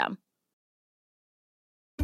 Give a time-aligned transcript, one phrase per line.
[0.00, 0.18] system.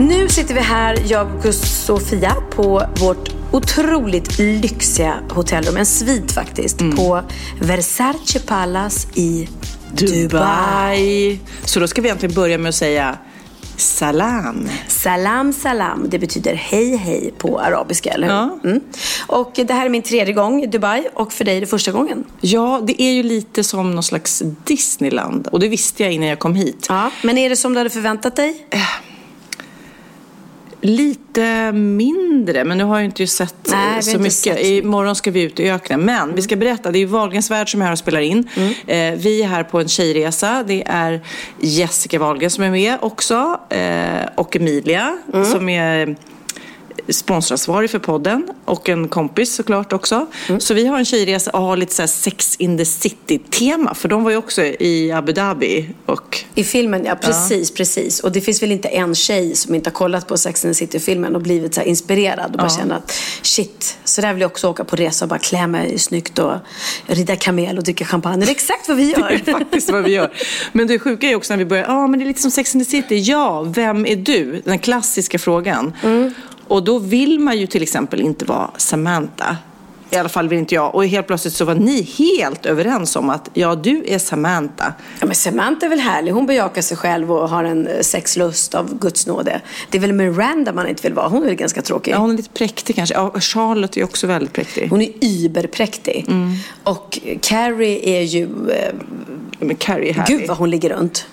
[0.00, 5.76] Nu sitter vi här, jag och Sofia, på vårt otroligt lyxiga hotellrum.
[5.76, 6.78] En svit faktiskt.
[6.78, 7.22] På
[7.60, 9.48] Versace Palace i
[9.92, 10.22] Dubai.
[10.22, 11.40] Dubai.
[11.64, 13.18] Så då ska vi egentligen börja med att säga
[13.76, 14.68] salam.
[14.88, 18.34] Salam salam, det betyder hej hej på arabiska, eller hur?
[18.34, 18.58] Ja.
[18.64, 18.80] Mm.
[19.26, 21.92] Och det här är min tredje gång i Dubai och för dig är det första
[21.92, 22.24] gången.
[22.40, 25.46] Ja, det är ju lite som någon slags Disneyland.
[25.46, 26.86] Och det visste jag innan jag kom hit.
[26.88, 28.66] Ja, men är det som du hade förväntat dig?
[30.80, 34.34] Lite mindre, men nu har jag inte sett Nej, så inte mycket.
[34.34, 36.00] sett Imorgon ska vi ut i öknen.
[36.00, 38.48] Men vi ska berätta, det är Wahlgrens värld som är här och spelar in.
[38.56, 39.14] Mm.
[39.14, 40.64] Eh, vi är här på en tjejresa.
[40.66, 41.20] Det är
[41.60, 43.60] Jessica Wahlgren som är med också.
[43.68, 45.44] Eh, och Emilia Mm.
[45.44, 46.16] som är
[47.08, 50.26] sponsoransvarig för podden och en kompis såklart också.
[50.48, 50.60] Mm.
[50.60, 53.94] Så vi har en tjejresa och har lite så sex in the city-tema.
[53.94, 58.20] För de var ju också i Abu Dhabi och I filmen, ja precis, precis.
[58.20, 60.78] Och det finns väl inte en tjej som inte har kollat på Sex and the
[60.78, 64.68] City-filmen och blivit så inspirerad och bara känner att shit, så där vill jag också
[64.68, 66.54] åka på resa och bara klä mig snyggt och
[67.06, 68.44] rida kamel och dricka champagne.
[68.44, 69.28] Det är exakt vad vi gör.
[69.44, 70.32] Det är faktiskt vad vi gör.
[70.72, 72.50] Men det sjuka är också när vi börjar, ja ah, men det är lite som
[72.50, 73.18] Sex and the City.
[73.18, 74.62] Ja, vem är du?
[74.64, 75.92] Den klassiska frågan.
[76.68, 79.56] Och då vill man ju till exempel inte vara Samantha.
[80.10, 80.94] I alla fall vill inte jag.
[80.94, 84.92] Och helt plötsligt så var ni helt överens om att ja, du är Samantha.
[85.20, 86.32] Ja, men Samantha är väl härlig.
[86.32, 89.60] Hon bejakar sig själv och har en eh, sexlust av Guds nåde.
[89.90, 91.28] Det är väl Miranda man inte vill vara.
[91.28, 92.12] Hon är väl ganska tråkig.
[92.12, 93.14] Ja, hon är lite präktig kanske.
[93.14, 94.88] Ja, Charlotte är också väldigt präktig.
[94.90, 96.26] Hon är überpräktig.
[96.84, 98.44] Och Carrie är ju...
[98.70, 98.94] Eh,
[99.60, 100.38] Men Carrie är härlig.
[100.38, 101.26] gud vad hon ligger runt.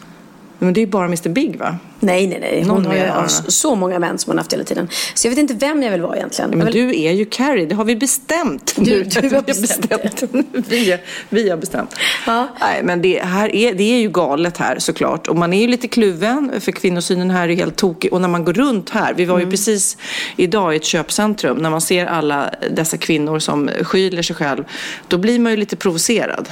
[0.59, 1.77] Men det är ju bara Mr Big va?
[1.99, 2.59] Nej, nej, nej.
[2.59, 4.87] Hon Någon har ju har så många män som hon haft hela tiden.
[5.13, 6.51] Så jag vet inte vem jag vill vara egentligen.
[6.51, 6.87] Ja, Jag men vill...
[6.95, 8.73] du är ju Carrie, det har vi bestämt.
[8.77, 9.03] Du- nu.
[9.03, 10.23] du har Vi bestämt
[10.67, 10.99] vi, har-
[11.29, 11.95] vi har bestämt.
[12.27, 12.47] Ja.
[12.61, 15.27] Nej, men det, här är, det är ju galet här såklart.
[15.27, 18.13] Och man är ju lite kluven, för kvinnosynen här är helt tokig.
[18.13, 19.97] Och när man går runt här, vi var ju precis
[20.35, 24.63] idag i ett köpcentrum, när man ser alla dessa kvinnor som skyler sig själv,
[25.07, 26.49] då blir man ju lite provocerad,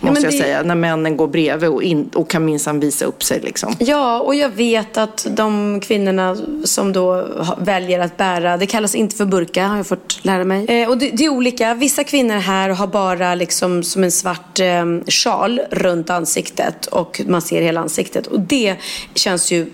[0.00, 0.62] men måste jag det- säga.
[0.62, 3.74] När männen går bredvid och, in, och kan minsann visa upp sig liksom.
[3.78, 7.26] Ja, och jag vet att de kvinnorna som då
[7.58, 10.66] väljer att bära, det kallas inte för burka har jag fått lära mig.
[10.68, 11.74] Eh, och det, det är olika.
[11.74, 17.42] Vissa kvinnor här har bara liksom som en svart eh, sjal runt ansiktet och man
[17.42, 18.26] ser hela ansiktet.
[18.26, 18.76] Och det
[19.14, 19.66] känns ju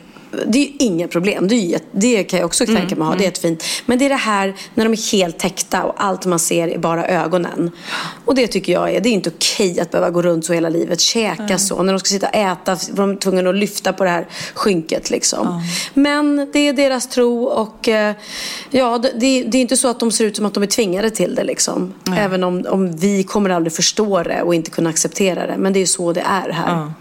[0.47, 1.49] det är ju inga problem.
[1.49, 3.15] Det, ju, det kan jag också tänka mig ha.
[3.15, 3.65] Det är jättefint.
[3.87, 6.79] Men det är det här när de är helt täckta och allt man ser är
[6.79, 7.71] bara ögonen.
[8.25, 10.69] Och det tycker jag är, det är inte okej att behöva gå runt så hela
[10.69, 11.01] livet.
[11.01, 11.83] Käka så.
[11.83, 15.11] När de ska sitta och äta var de tvungna att lyfta på det här skynket
[15.11, 15.63] liksom.
[15.95, 18.15] Men det är deras tro och eh,
[18.71, 20.67] ja, det, det det är inte så att de ser ut som att de är
[20.67, 21.95] tvingade till det liksom.
[22.17, 25.57] Även om, om vi kommer aldrig förstå det och inte kunna acceptera det.
[25.59, 26.93] Men det är så det är här.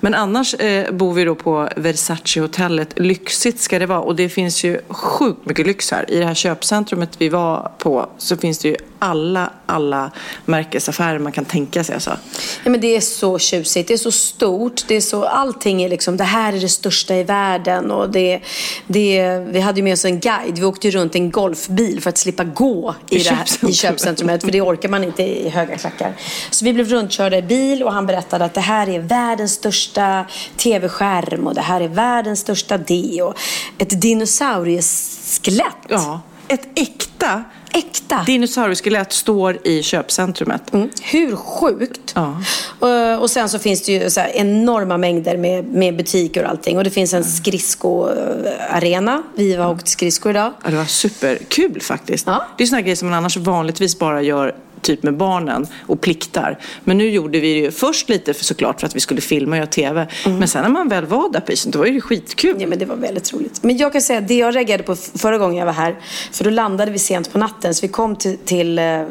[0.00, 2.88] Men annars eh, bor vi då på Versace-hotellet.
[2.96, 4.00] Lyxigt ska det vara.
[4.00, 6.10] Och det finns ju sjukt mycket lyx här.
[6.10, 10.10] I det här köpcentrumet vi var på så finns det ju alla, alla
[10.44, 11.94] märkesaffärer man kan tänka sig.
[11.94, 12.16] Alltså.
[12.64, 15.88] Ja, men det är så tjusigt, det är så stort, det är så, allting är
[15.88, 18.40] liksom, det här är det största i världen och det,
[18.86, 22.10] det, vi hade ju med oss en guide, vi åkte runt i en golfbil för
[22.10, 23.76] att slippa gå i, I det här, i köpcentrumet.
[23.76, 26.12] köpcentrumet, för det orkar man inte i höga klackar.
[26.50, 30.24] Så vi blev runtkörda i bil och han berättade att det här är världens största
[30.56, 33.34] tv-skärm och det här är världens största det och
[33.78, 35.76] ett dinosaurieskelett.
[35.88, 38.22] Ja, ett äkta Äkta.
[38.26, 40.74] Dinosaurieskelett står i köpcentrumet.
[40.74, 40.90] Mm.
[41.02, 42.12] Hur sjukt?
[42.14, 42.42] Ja.
[42.78, 46.50] Och, och sen så finns det ju så här enorma mängder med, med butiker och
[46.50, 46.78] allting.
[46.78, 49.22] Och det finns en skridskoarena.
[49.34, 50.52] Vi har åkt skridskor idag.
[50.64, 52.26] Ja, det var superkul faktiskt.
[52.26, 52.46] Ja.
[52.56, 56.58] Det är sådana grejer som man annars vanligtvis bara gör typ med barnen och pliktar.
[56.84, 59.50] Men nu gjorde vi det ju först lite för, såklart för att vi skulle filma
[59.50, 60.06] och göra TV.
[60.24, 62.56] Men sen när man väl var där på isen, då var det ju skitkul.
[62.58, 63.62] Ja, men det var väldigt roligt.
[63.62, 65.96] Men jag kan säga, det jag reagerade på förra gången jag var här,
[66.32, 69.02] för då landade vi sent på natten, så vi kom till, till eh,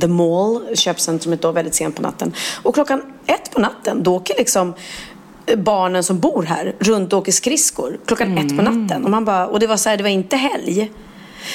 [0.00, 2.32] The Mall, köpcentrumet då, väldigt sent på natten.
[2.62, 4.74] Och klockan ett på natten, då åker liksom
[5.46, 9.04] eh, barnen som bor här runt och åker skridskor klockan ett på natten.
[9.04, 10.90] Och, man bara, och det var så här, det var inte helg.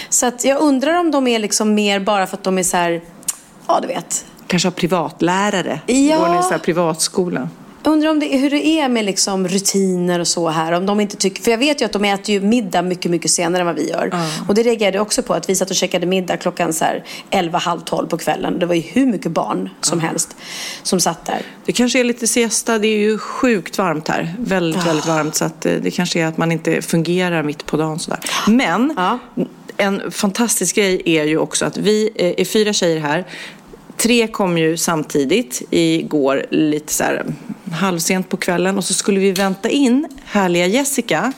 [0.10, 2.78] Så att jag undrar om de är liksom mer bara för att de är så
[2.78, 3.02] här,
[3.68, 5.80] ja du vet, Kanske ha privatlärare.
[5.86, 6.18] Ja.
[6.20, 7.50] Går ni i så här privatskola?
[7.84, 10.72] Jag undrar om det, hur det är med liksom rutiner och så här.
[10.72, 13.32] Om de inte tycker, för jag vet ju att de äter ju middag mycket, mycket
[13.32, 14.16] senare än vad vi gör.
[14.48, 15.34] Och det reagerade jag också på.
[15.34, 18.60] Att vi satt och käkade middag klockan så här 11, halv 12 på kvällen.
[18.60, 20.36] Det var ju hur mycket barn som helst
[20.84, 21.42] som satt där.
[21.66, 22.80] Det kanske är lite siesta.
[22.80, 24.36] Det är ju sjukt varmt här.
[24.40, 25.36] Väldigt, väldigt varmt.
[25.36, 28.20] Så att eh, det kanske är att man inte fungerar mitt på dagen sådär.
[28.48, 29.20] Men Ja.
[29.78, 33.26] En fantastisk grej är ju också att vi eh, är fyra tjejer här.
[33.98, 37.26] Tre kom ju samtidigt igår lite så här
[37.72, 41.34] halvsent på kvällen och så skulle vi vänta in härliga Jessica.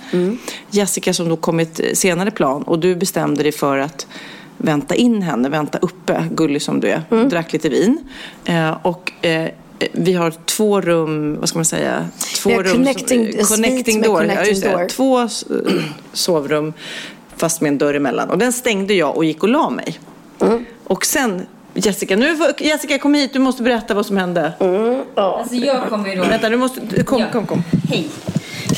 [0.71, 4.07] Jessica som då kom i ett senare plan och du bestämde dig för att
[4.57, 7.29] vänta in henne, vänta uppe, gullig som du är.
[7.29, 7.99] Drack lite vin.
[8.45, 9.49] Eh, och eh,
[9.91, 12.07] vi har två rum, vad ska man säga?
[12.35, 14.23] Två har connecting- som, med door.
[14.23, 14.71] ja, connecting just det.
[14.71, 14.87] door.
[14.89, 15.29] Två
[16.13, 16.73] sovrum
[17.37, 18.29] fast med en dörr emellan.
[18.29, 19.99] Och den stängde jag och gick och la mig.
[20.41, 20.65] Mm.
[20.83, 24.53] Och sen, Jessica, nu får, Jessica kom hit, du måste berätta vad som hände.
[24.59, 25.01] Mm.
[25.15, 26.23] Alltså jag kommer ju då...
[26.23, 27.27] Vänta, du måste, kom, Ja.
[27.31, 27.63] kom, kom.
[27.89, 28.07] Hej.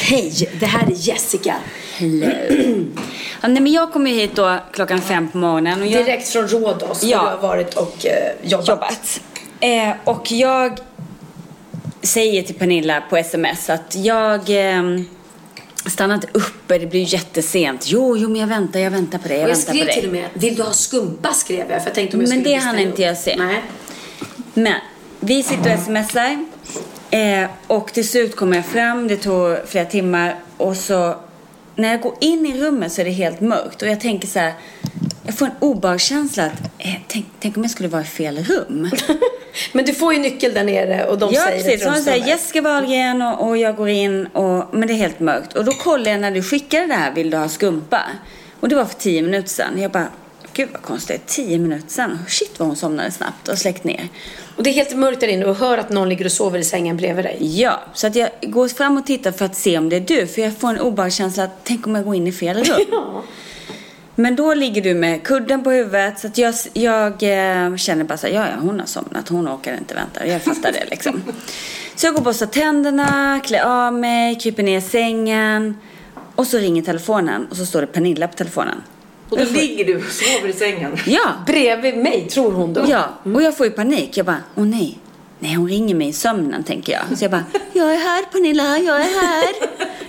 [0.02, 1.56] Hej, det här är Jessica.
[3.42, 5.82] Ja, nej, men jag kommer ju hit då klockan fem på morgonen.
[5.82, 7.18] Och jag Direkt från Rhodos, Ja.
[7.18, 8.68] där du har varit och eh, jobbat.
[8.68, 9.22] jobbat.
[9.60, 10.80] Eh, och jag
[12.02, 14.84] säger till Pernilla på sms att jag eh,
[15.86, 17.86] stannar inte uppe, det blir jättesent.
[17.88, 19.96] Jo, jo, men jag väntar, jag väntar på dig, jag, jag väntar skrev på dig.
[19.96, 21.34] till och med, vill du ha skumpa?
[21.34, 21.82] skrev jag.
[21.82, 23.36] För jag tänkte om jag Men det hann inte jag se.
[23.38, 23.64] Nej.
[24.54, 24.76] Men
[25.20, 26.46] vi sitter och smsar
[27.12, 31.16] eh, och till slut kommer jag fram, det tog flera timmar och så
[31.76, 34.40] när jag går in i rummet så är det helt mörkt och jag tänker så
[34.40, 34.54] här,
[35.26, 38.90] jag får en obehagskänsla att eh, tänk, tänk om jag skulle vara i fel rum.
[39.72, 41.74] Men du får ju nyckel där nere och de ja, säger precis.
[41.74, 42.28] ett Så hon säger.
[42.28, 45.54] Jessica Wahlgren och, och jag går in och, men det är helt mörkt.
[45.54, 48.02] Och då kollar jag när du skickade det här, vill du ha skumpa?
[48.60, 49.82] Och det var för tio minuter sedan.
[49.82, 50.08] Jag bara,
[50.54, 52.20] gud vad konstigt, tio minuter sedan.
[52.28, 54.10] Shit vad hon somnade snabbt och släckt ner.
[54.56, 56.64] Och det är helt mörkt där inne och hör att någon ligger och sover i
[56.64, 57.38] sängen bredvid dig.
[57.62, 60.28] Ja, så att jag går fram och tittar för att se om det är du.
[60.28, 62.86] För jag får en obehagskänsla att tänk om jag går in i fel rum.
[62.92, 63.24] Ja.
[64.20, 68.18] Men då ligger du med kudden på huvudet så att jag, jag eh, känner bara
[68.18, 70.28] så här, ja, ja, hon har somnat, hon orkar inte vänta.
[70.28, 71.24] Jag fattar det liksom.
[71.96, 75.78] Så jag går och borstar tänderna, klär av mig, kryper ner i sängen.
[76.36, 78.84] Och så ringer telefonen och så står det Pernilla på telefonen.
[79.30, 80.98] Och då ligger du och sover i sängen.
[81.06, 82.82] Ja, Bredvid mig, tror hon då.
[82.88, 83.10] ja.
[83.34, 84.18] Och jag får ju panik.
[84.18, 84.98] Jag bara, åh nej.
[85.40, 87.18] Nej, hon ringer mig i sömnen tänker jag.
[87.18, 89.46] Så jag bara, jag är här Pernilla, jag är här.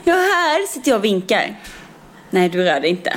[0.04, 0.66] Jag är här.
[0.66, 1.60] Sitter jag och vinkar.
[2.30, 3.12] Nej, du rör dig inte.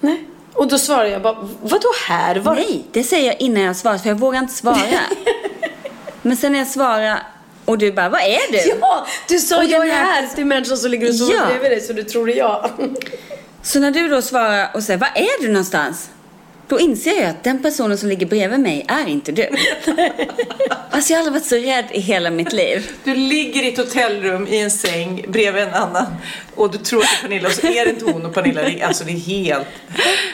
[0.00, 0.24] Nej.
[0.54, 2.36] Och då svarar jag bara, vadå här?
[2.36, 2.54] Var...
[2.54, 4.76] Nej, det säger jag innan jag svarar för jag vågar inte svara.
[6.22, 7.22] Men sen när jag svarar
[7.64, 8.76] och du bara, vad är du?
[8.80, 11.46] Ja, du sa Och jag är här- till människan som ligger och sover Ja.
[11.46, 12.70] bredvid dig så du tror det är jag.
[13.62, 16.10] Så när du då svarar och säger, var är du någonstans?
[16.68, 19.48] Då inser jag att den personen som ligger bredvid mig är inte du.
[20.90, 22.90] Alltså jag har aldrig varit så rädd i hela mitt liv.
[23.04, 26.06] Du ligger i ett hotellrum i en säng bredvid en annan
[26.54, 28.86] och du tror att det är Pernilla och så är det inte hon och Pernilla.
[28.86, 29.66] Alltså det är helt...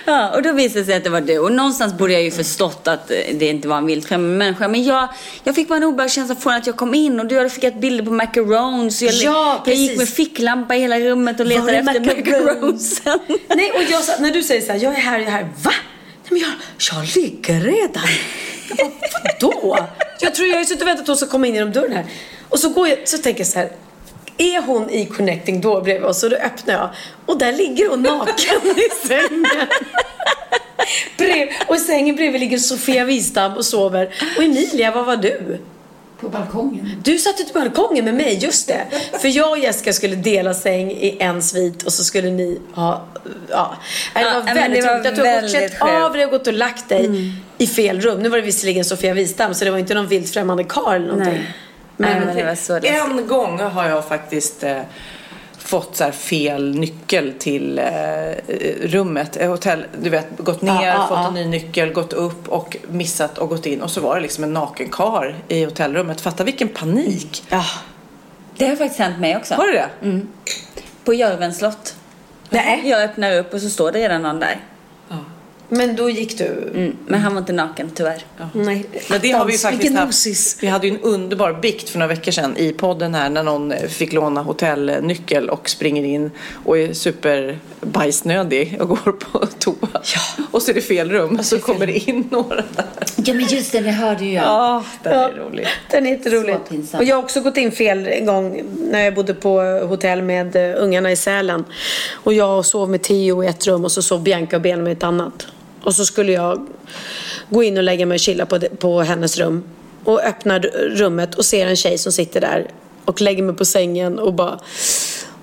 [0.04, 1.38] Ja, och då visade det sig att det var du.
[1.38, 4.68] Och någonstans borde jag ju förstått att eh, det inte var en vilt främmande människa.
[4.68, 5.08] Men jag,
[5.44, 8.04] jag fick bara en obehagskänsla från att jag kom in och du hade skickat bilder
[8.04, 8.98] på macaroons.
[8.98, 13.02] Så jag, Ja, jag gick med ficklampa i hela rummet och letade efter macarons?
[13.04, 13.18] macaronsen.
[13.56, 15.48] Nej, och jag när du säger så här, jag är här, jag är här.
[15.62, 15.72] Va?
[16.28, 16.52] Nej, men jag,
[16.98, 18.08] jag ligger redan.
[18.68, 18.90] Jag bara,
[19.40, 19.78] vadå?
[20.20, 22.04] Jag tror jag har suttit och väntat att hon ska komma in genom dörren här.
[22.48, 23.70] Och så går jag, så tänker jag så här.
[24.38, 26.22] Är hon i connecting door bredvid oss?
[26.22, 26.90] Och då öppnar jag.
[27.26, 29.46] Och där ligger hon naken i sängen.
[31.16, 34.14] Brev, och i sängen bredvid ligger Sofia Wistam och sover.
[34.36, 35.58] Och Emilia, var var du?
[36.24, 37.00] På balkongen.
[37.04, 38.80] Du satt ute på balkongen med mig, just det.
[39.20, 43.04] För jag och Jessica skulle dela säng i en svit och så skulle ni ha...
[43.50, 43.76] Ja,
[44.14, 45.82] det Ja, var men väldigt roligt att du har sjukt.
[45.82, 48.22] av dig och gått och lagt dig i fel rum.
[48.22, 51.06] Nu var det visserligen Sofia Wistam så det var inte någon vilt främmande karl eller
[51.06, 51.32] någonting.
[51.32, 51.54] Nej.
[51.96, 52.90] Nej, men så läskigt.
[53.20, 54.78] En gång har jag faktiskt eh,
[55.74, 57.84] fått så fel nyckel till eh,
[58.82, 59.36] rummet.
[59.36, 62.76] Eh, Hotell, du vet, gått ner, Ja, ja, fått en ny nyckel, gått upp och
[62.88, 63.82] missat och gått in.
[63.82, 66.20] Och så var det liksom en naken kar i hotellrummet.
[66.20, 67.44] Fatta vilken panik.
[67.48, 67.64] Ja.
[68.56, 69.54] Det har faktiskt hänt mig också.
[69.54, 69.88] Har du det?
[71.04, 71.96] På Görvens slott.
[72.50, 72.82] Nej.
[72.84, 74.60] Jag öppnar upp och så står det redan någon där.
[75.76, 76.70] Men då gick du...
[76.74, 76.96] Mm.
[77.06, 78.24] Men han var inte naken tyvärr.
[78.52, 78.86] Nej.
[79.10, 80.62] Men det har vi ju faktiskt Vilken haft.
[80.62, 83.72] Vi hade ju en underbar bikt för några veckor sedan i podden här när någon
[83.72, 86.30] eh, fick låna hotellnyckel och springer in
[86.64, 89.88] och är superbajsnödig och går på toa.
[90.50, 92.86] Och så är det fel rum och så kommer det in några där.
[93.16, 94.44] Ja men just det, det hörde ju jag.
[94.44, 95.68] Ja, det är roligt.
[95.90, 96.56] Den är jätterolig.
[96.92, 100.56] Och jag har också gått in fel en gång när jag bodde på hotell med
[100.56, 101.64] eh, ungarna i Sälen.
[102.12, 104.92] Och jag sov med Theo i ett rum och så sov Bianca och Benjamin i
[104.92, 105.46] ett annat.
[105.84, 106.66] Och så skulle jag
[107.50, 109.62] gå in och lägga mig och chilla på, det- på hennes rum.
[110.04, 110.60] Och öppnar
[110.96, 112.66] rummet och ser en tjej som sitter där
[113.04, 114.58] och lägger mig på sängen och bara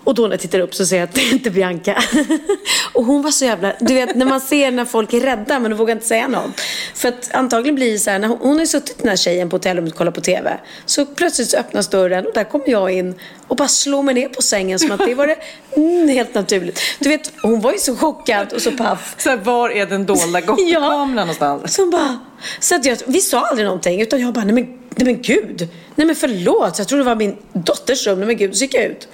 [0.04, 2.04] och då när jag tittar upp så ser jag att det är inte Bianca.
[2.94, 3.74] och hon var så jävla...
[3.80, 6.62] Du vet när man ser när folk är rädda men de vågar inte säga något.
[6.94, 9.50] För att antagligen blir det så här, när hon, hon har suttit den här tjejen
[9.50, 10.60] på hotellrummet och kollat på TV.
[10.86, 13.16] Så plötsligt så öppnas dörren och där kommer jag in
[13.48, 15.38] och bara slår mig ner på sängen som att det var det
[15.76, 16.82] mm, helt naturligt.
[17.00, 19.16] Du vet, hon var ju så chockad och så paff.
[19.18, 20.80] Så här, var är den dolda Ja.
[20.80, 21.76] kameran någonstans?
[21.76, 22.20] Så hon bara,
[22.60, 24.64] så att jag, vi sa aldrig någonting utan jag bara, nej men,
[24.96, 25.68] nej men gud.
[25.96, 28.20] Nej men förlåt, jag trodde det var min dotters rum.
[28.20, 29.08] Nej men gud, så gick jag ut.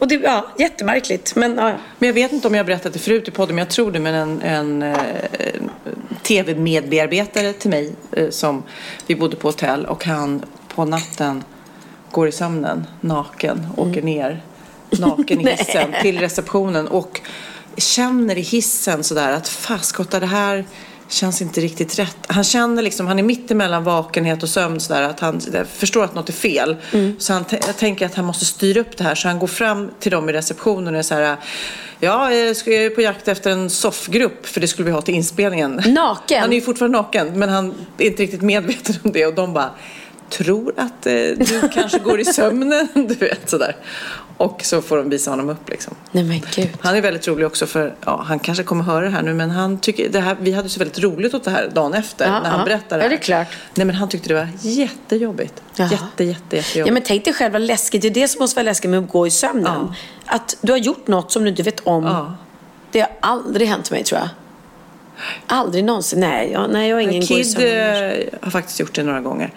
[0.00, 1.36] Och det, ja, jättemärkligt.
[1.36, 1.76] Men ja.
[1.98, 4.00] Men jag vet inte om jag berättat det förut i podden, men jag tror det.
[4.00, 4.96] Men en, en eh,
[6.22, 8.62] tv-medbearbetare till mig eh, som
[9.06, 11.44] vi bodde på hotell och han på natten
[12.10, 14.42] går i sömnen naken, åker ner
[14.90, 17.20] naken i hissen till receptionen och
[17.76, 20.64] känner i hissen sådär att faskotta det här
[21.10, 22.16] känns inte riktigt rätt.
[22.26, 25.40] Han känner liksom, han är mitt emellan vakenhet och sömn sådär att han
[25.74, 26.76] förstår att något är fel.
[27.18, 29.90] Så han jag tänker att han måste styra upp det här så han går fram
[30.00, 31.36] till dem i receptionen och är såhär
[32.02, 35.82] Ja, jag är på jakt efter en soffgrupp för det skulle vi ha till inspelningen.
[35.86, 36.40] Naken?
[36.40, 39.52] Han är ju fortfarande naken men han är inte riktigt medveten om det och de
[39.52, 39.70] bara
[40.30, 43.76] tror att eh, du kanske går i sömnen, du vet sådär.
[44.40, 45.94] Och så får de visa honom upp liksom.
[46.12, 46.68] Nej men gud.
[46.80, 49.50] Han är väldigt rolig också för, ja, han kanske kommer höra det här nu men
[49.50, 52.40] han tycker, det här, vi hade så väldigt roligt åt det här dagen efter Ja,
[52.42, 52.64] när han ja.
[52.64, 53.44] berättade Ja, det det är här.
[53.44, 53.58] klart.
[53.74, 55.62] Nej men han tyckte det var jättejobbigt.
[55.76, 55.88] Jaha.
[55.92, 56.76] Jätte, jätte, jättejobbigt.
[56.88, 58.02] Ja men tänk dig själv vad läskigt.
[58.02, 59.92] Det är det som måste vara läskigt med att gå i sömnen.
[60.26, 62.04] Att du har gjort något som du inte vet om.
[62.04, 62.34] Ja.
[62.92, 64.28] Det har aldrig hänt mig tror jag.
[65.46, 66.20] Aldrig någonsin.
[66.20, 68.10] Nej, jag, nej jag har ingen gå i Kid sömnen.
[68.10, 69.52] eh, har faktiskt gjort det några gånger.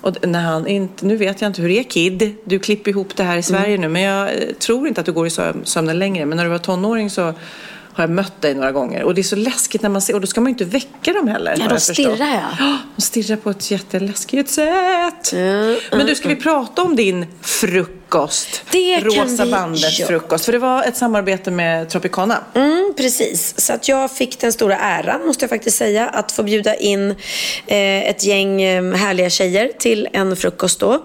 [0.00, 3.16] Och när han inte, nu vet jag inte hur det är Kid, du klipper ihop
[3.16, 3.80] det här i Sverige Mm.
[3.80, 6.26] nu men jag eh, tror inte att du går i söm- sömnen längre.
[6.26, 7.34] Men när du var tonåring så
[7.98, 9.02] har jag mött dig några gånger.
[9.02, 11.12] Och det är så läskigt när man ser, och då ska man ju inte väcka
[11.12, 11.56] dem heller.
[11.58, 12.78] Ja, de stirrar, ja.
[12.96, 15.32] De stirrar på ett jätteläskigt sätt.
[15.32, 18.62] Mm, Men du, ska vi prata om din frukost?
[18.70, 20.08] Det kan Rosa vi bandet göra.
[20.08, 20.44] frukost.
[20.44, 22.38] För det var ett samarbete med Tropicana.
[22.54, 23.60] Mm, precis.
[23.60, 27.10] Så att jag fick den stora äran, måste jag faktiskt säga, att få bjuda in
[27.66, 31.04] eh, ett gäng eh, härliga tjejer till en frukost då.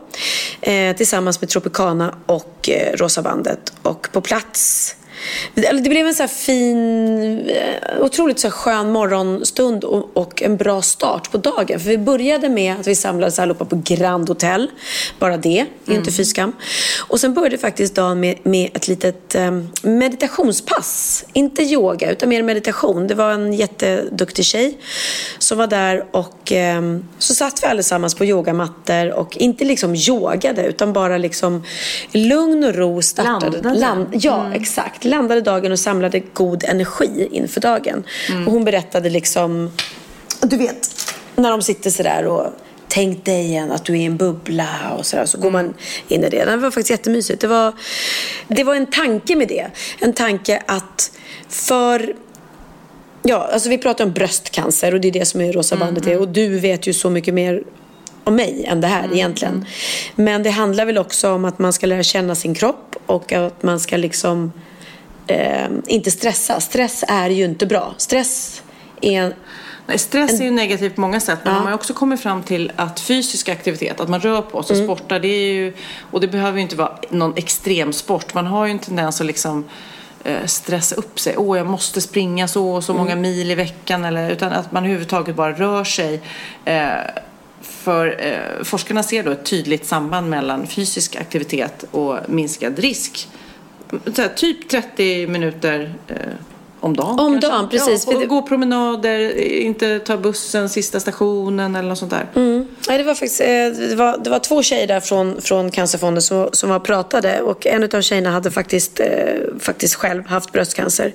[0.62, 3.74] Eh, tillsammans med Tropicana och eh, Rosa bandet.
[3.82, 4.96] Och på plats
[5.54, 11.38] Det blev en så fin, eh, otroligt så skön morgonstund och, en bra start på
[11.38, 11.80] dagen.
[11.80, 14.72] För vi började med att vi samlades allihopa på Grand Hotel.
[15.20, 16.54] Bara det, är ju inte fy skam.
[17.08, 19.52] Och sen började faktiskt dagen med, med ett litet eh,
[19.82, 21.26] meditationspass.
[21.34, 23.08] Inte yoga, utan mer meditation.
[23.08, 24.78] Det var en jätteduktig tjej
[25.38, 26.82] som var där och eh,
[27.18, 31.64] så satt vi allesammans på yogamattor och inte liksom yogade utan bara liksom
[32.12, 33.52] lugn och ro startade.
[33.52, 33.80] Landade.
[33.80, 35.06] Land, ja, exakt.
[35.14, 38.04] Landade dagen och samlade god energi inför dagen.
[38.46, 39.72] Och hon berättade liksom,
[40.42, 40.90] du vet,
[41.36, 42.48] när de sitter sådär och
[42.88, 45.26] Tänk dig igen att du är i en bubbla och sådär.
[45.26, 45.74] Så går man
[46.08, 46.46] in i det.
[46.46, 47.42] Det var faktiskt jättemysigt.
[47.42, 47.74] Det var,
[48.48, 49.68] det var en tanke med det.
[50.00, 51.12] En tanke att
[51.50, 52.16] för
[53.24, 56.20] Ja, alltså vi pratar om bröstcancer och det är det som är Rosa bandet är.
[56.20, 57.64] Och du vet ju så mycket mer
[58.24, 59.66] om mig än det här egentligen.
[60.16, 63.64] Men det handlar väl också om att man ska lära känna sin kropp och att
[63.64, 64.52] man ska liksom
[65.28, 66.60] eh, inte stressa.
[66.60, 67.94] Stress är ju inte bra.
[67.98, 68.64] Stress
[69.02, 69.34] är
[69.86, 72.72] Nej, stress är ju negativt på många sätt men man har också kommit fram till
[72.76, 75.74] att fysisk aktivitet, att man rör på sig, sportar, det är ju,
[76.12, 78.34] och det behöver ju inte vara någon extrem sport.
[78.34, 79.66] Man har ju en tendens att liksom
[80.24, 81.38] eh, stressa upp sig.
[81.38, 84.06] Åh, jag måste springa så och så många mil i veckan.
[84.06, 86.22] Eller, utan att man överhuvudtaget bara rör sig.
[86.66, 86.90] Eh,
[87.62, 93.28] för eh, forskarna ser då ett tydligt samband mellan fysisk aktivitet och minskad risk.
[94.16, 96.16] Så här, typ 30 minuter eh,
[96.84, 97.20] om dagen.
[97.20, 97.50] Om kanske.
[97.50, 98.08] dagen, precis.
[98.12, 102.28] Ja, och gå promenader, inte ta bussen sista stationen eller något sånt där.
[102.36, 102.68] Mm.
[102.88, 103.48] Nej, det var faktiskt eh,
[103.90, 107.68] det var, det var två tjejer där från, från Cancerfonden som, som var pratade och
[107.68, 109.08] en av tjejerna hade faktiskt, eh,
[109.60, 111.14] faktiskt själv haft bröstcancer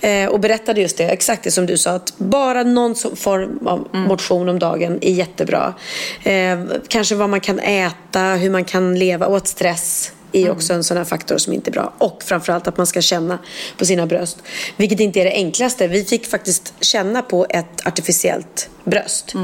[0.00, 3.66] eh, och berättade just det, exakt det som du sa att bara någon som form
[3.66, 5.74] av motion om dagen är jättebra.
[6.22, 10.84] Eh, kanske vad man kan äta, hur man kan leva åt stress är också en
[10.84, 11.94] sån här faktor som inte är bra.
[11.98, 13.38] Och framförallt att man ska känna
[13.78, 14.42] på sina bröst.
[14.76, 15.88] Vilket inte är det enklaste.
[15.88, 19.34] Vi fick faktiskt känna på ett artificiellt bröst.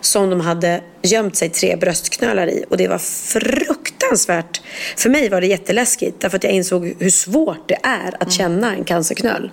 [0.00, 2.64] Som de hade gömt sig tre bröstknölar i.
[2.70, 4.60] Och det var fruktansvärt.
[4.96, 6.20] För mig var det jätteläskigt.
[6.20, 9.50] Därför att jag insåg hur svårt det är att känna en cancerknöl.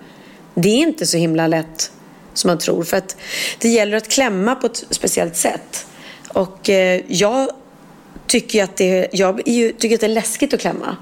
[0.54, 1.90] Det är inte så himla lätt
[2.34, 2.84] som man tror.
[2.84, 3.16] För att
[3.58, 5.86] det gäller att klämma på ett speciellt sätt.
[6.28, 7.50] Och eh, jag
[8.34, 9.36] tycker att det, jag
[9.78, 10.96] tycker att det är läskigt att klämma.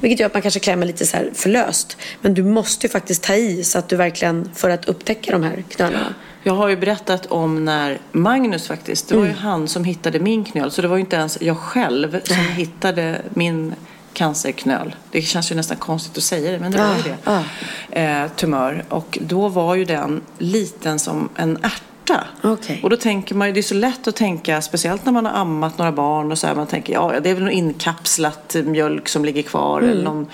[0.00, 1.96] Vilket gör att man kanske klämmer lite så för löst.
[2.20, 5.42] Men du måste ju faktiskt ta i så att du verkligen får att upptäcka de
[5.42, 6.14] här knölarna.
[6.42, 10.44] Jag har ju berättat om när Magnus faktiskt, det var ju han som hittade min
[10.44, 10.70] knöl.
[10.70, 13.74] Så det var ju inte ens jag själv som hittade min
[14.12, 14.96] cancerknöl.
[15.10, 17.16] Det känns ju nästan konstigt att säga det, men det var ju det.
[17.24, 17.42] Ah,
[17.90, 18.84] Eh, tumör.
[18.88, 21.58] Och då var ju den liten som en
[22.04, 22.26] ärta.
[22.42, 22.80] Okej.
[22.82, 25.32] Och då tänker man ju, det är så lätt att tänka, speciellt när man har
[25.32, 29.08] ammat några barn och så här, man tänker ja, det är väl någon inkapslat mjölk
[29.08, 30.26] som ligger kvar eller någon.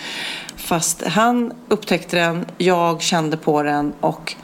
[0.57, 4.35] Fast han upptäckte den, jag kände på den och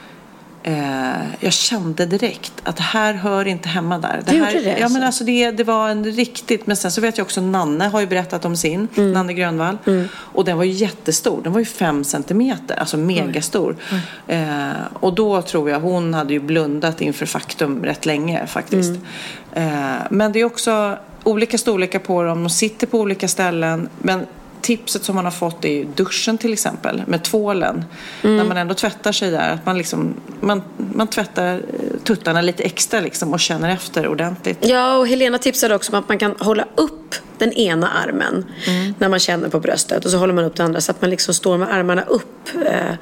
[1.40, 4.22] jag kände direkt att det här hör inte hemma där.
[4.26, 4.98] Du här, gjorde det, Ja, alltså?
[4.98, 8.00] men alltså det, det var en riktigt, men sen så vet jag också Nanne har
[8.00, 9.12] ju berättat om sin, Mm.
[9.12, 9.78] Nanne Grönvall.
[10.14, 13.76] Och den var ju jättestor, den var ju fem centimeter, alltså megastor.
[14.26, 18.92] Eh, och då tror jag hon hade ju blundat inför faktum rätt länge faktiskt.
[19.54, 19.94] Mm.
[19.94, 23.88] Eh, men det är också olika storlekar på dem, de sitter på olika ställen.
[23.98, 24.26] Men
[24.66, 27.84] tipset som man har fått är ju duschen till exempel med tvålen.
[28.22, 28.36] Mm.
[28.36, 30.62] När man ändå tvättar sig där, att man liksom, man,
[30.94, 31.60] man tvättar eh,
[32.04, 34.58] tuttarna lite extra liksom och känner efter ordentligt.
[34.60, 38.44] Ja, och Helena tipsade också om att man kan hålla upp den ena armen
[38.98, 41.10] när man känner på bröstet och så håller man upp den andra så att man
[41.10, 42.48] liksom står med armarna upp.
[42.66, 42.94] Eh,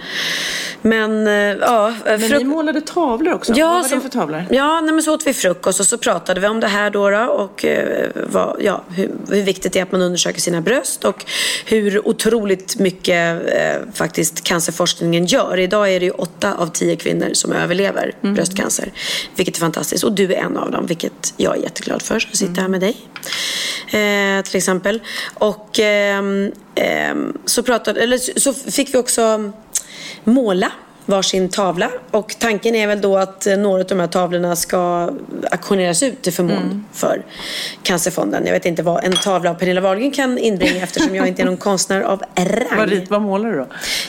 [0.82, 3.52] Men eh, ja, Men ni målade tavlor också.
[3.56, 4.44] Ja, Vad var som- det för tavlor?
[4.50, 7.10] Ja, nej, men så åt vi frukost och så pratade vi om det här då,
[7.10, 7.64] då och
[8.14, 11.24] vad, ja, hur, hur viktigt det är att man undersöker sina bröst och
[11.64, 15.58] hur otroligt mycket eh, faktiskt cancerforskningen gör.
[15.58, 18.92] Idag är det ju åtta av tio kvinnor som överlever bröstcancer,
[19.36, 20.04] vilket är fantastiskt.
[20.04, 22.14] Och du är en av dem, vilket jag är jätteglad för.
[22.14, 22.96] Jag sitter här med dig,
[23.86, 25.00] eh, till exempel.
[25.34, 26.52] Och ehm,
[27.44, 29.52] så, pratade, eller, så fick vi också
[30.24, 30.72] måla
[31.06, 31.90] varsin tavla.
[32.10, 35.10] Och tanken är väl då att eh, några av de här tavlorna ska
[35.50, 36.84] auktioneras ut till förmån mm.
[36.92, 37.24] för
[37.82, 38.46] Cancerfonden.
[38.46, 41.46] Jag vet inte vad en tavla av Pernilla Wahlgren kan inbringa eftersom jag inte är
[41.46, 42.78] någon konstnär av rang.
[42.78, 43.66] Vad, rit, vad målar du då?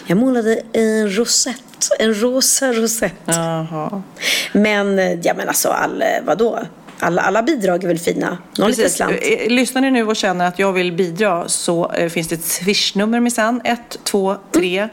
[0.08, 1.62] Jag målade en rosett.
[2.00, 3.14] En rosa rosett.
[3.26, 4.04] Jaha.
[4.52, 6.60] Men, eh, ja men alltså, all, eh, vadå?
[7.00, 8.38] alla, alla bidrag är väl fina?
[8.58, 9.16] Någon liten slant.
[9.48, 13.62] Lyssnar ni nu och känner att jag vill bidra så finns det ett swishnummer minsann.
[13.64, 14.90] 1, 2, 3,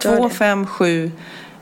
[0.00, 1.12] 2, 5, 7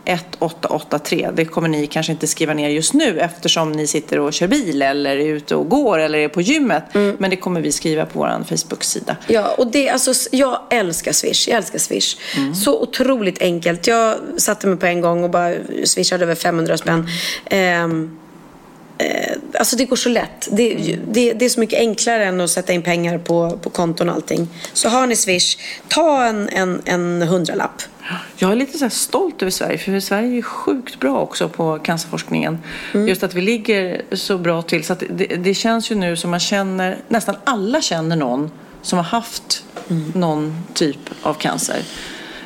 [0.05, 1.31] 1883.
[1.35, 4.83] Det kommer ni kanske inte skriva ner just nu eftersom ni sitter och kör bil
[4.83, 6.95] eller är ute och går eller är på gymmet.
[6.95, 7.17] Mm.
[7.19, 9.17] Men det kommer vi skriva på vår Facebook-sida.
[9.27, 11.49] Ja, och det, alltså, jag älskar Swish.
[11.49, 12.17] Jag älskar Swish.
[12.65, 13.87] Så otroligt enkelt.
[13.87, 17.09] Jag satte mig på en gång och bara swishade över 500 spänn.
[17.45, 18.20] Ehm,
[19.01, 20.49] eh, alltså det går så lätt.
[20.51, 24.09] Det, det, det är så mycket enklare än att sätta in pengar på, på konton
[24.09, 24.49] och allting.
[24.73, 25.59] Så har ni Swish,
[25.89, 27.83] ta en, en, en hundralapp.
[28.37, 32.59] Jag är lite så stolt över Sverige, för Sverige är sjukt bra också på cancerforskningen.
[32.95, 33.09] Mm.
[33.09, 34.85] Just att vi ligger så bra till.
[34.85, 38.51] Så att det, det känns ju nu som man känner, nästan alla känner någon
[38.83, 39.65] som har haft
[40.15, 41.83] någon typ av cancer.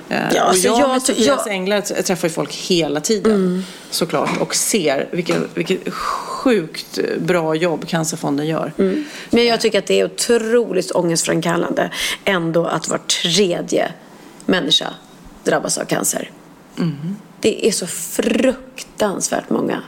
[0.08, 4.40] Ja, och alltså jag, jag- med Sofias jag- änglar träffar ju folk hela tiden såklart
[4.40, 8.72] och ser vilket, vilket sjukt bra jobb Cancerfonden gör.
[9.30, 11.90] Men jag tycker att det är otroligt ångestframkallande
[12.24, 13.92] ändå att var tredje
[14.46, 14.86] människa
[15.44, 16.30] drabbas av cancer.
[17.40, 19.82] Det är så fruktansvärt många.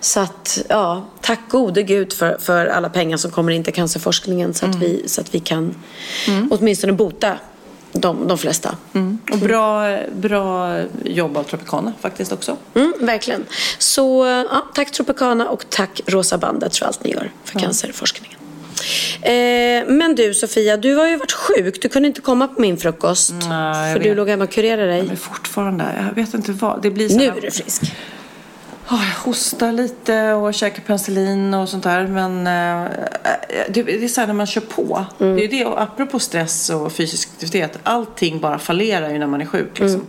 [0.00, 4.54] Så att, ja, tack gode gud för, för alla pengar som kommer in till cancerforskningen
[4.54, 5.74] så att, vi, så att vi kan
[6.50, 7.38] åtminstone bota
[8.00, 8.76] de, de flesta.
[9.32, 12.56] Och bra, bra jobb av Tropicana faktiskt också.
[12.74, 13.44] Mm, verkligen.
[13.78, 18.38] Så ja, tack Tropicana och tack Rosa bandet för allt ni gör för cancerforskningen.
[19.22, 21.82] Eh, men du Sofia, du har ju varit sjuk.
[21.82, 23.34] Du kunde inte komma på min frukost.
[23.48, 24.16] Nej, för du vet.
[24.16, 25.02] låg hemma och kurerade dig.
[25.02, 26.82] Men fortfarande, jag vet inte vad.
[26.82, 27.82] Det blir så Nu är du frisk.
[28.88, 32.06] Ja, jag hostar lite och käkar penicillin och sånt där.
[32.06, 32.90] Men eh,
[33.68, 35.04] det, det är så här när man kör på.
[35.20, 35.36] Mm.
[35.36, 37.78] Det är det, och apropå stress och fysisk aktivitet.
[37.82, 39.78] Allting bara fallerar ju när man är sjuk.
[39.78, 40.00] Liksom.
[40.00, 40.06] Mm.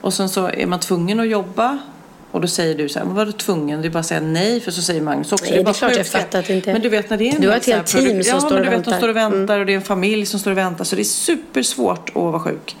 [0.00, 1.78] Och sen så är man tvungen att jobba.
[2.30, 3.82] Och då säger du så här, men vadå tvungen?
[3.82, 5.44] Det är bara att säga nej, för så säger Magnus också.
[5.44, 7.16] Nej, det är bara klart jag fattar att det inte är- Men du vet när
[7.16, 8.84] det är en Du har ett helt team som ja, står men och du vet,
[8.84, 8.90] de väntar.
[8.92, 8.98] Mm.
[9.00, 10.84] står och väntar och det är en familj som står och väntar.
[10.84, 12.76] Så det är supersvårt att vara sjuk.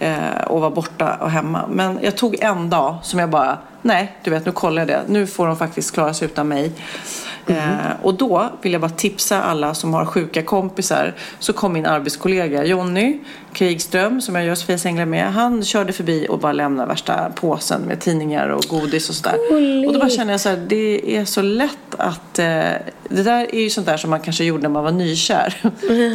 [0.00, 1.66] Eh, och vara borta och hemma.
[1.68, 5.02] Men jag tog en dag som jag bara, nej, du vet, nu kollar jag det.
[5.06, 6.72] Nu får de faktiskt klara sig utan mig.
[7.46, 7.60] Mm.
[7.60, 11.14] Eh, och då vill jag bara tipsa alla som har sjuka kompisar.
[11.38, 13.18] Så kom min arbetskollega Jonny
[13.52, 15.32] Krigström som jag gör Sofias Änglar med.
[15.32, 19.34] Han körde förbi och bara lämnade värsta påsen med tidningar och godis och sådär.
[19.86, 22.44] Och då bara känner jag så här, det är så lätt att eh,
[23.08, 25.54] det där är ju sånt där som man kanske gjorde när man var nykär.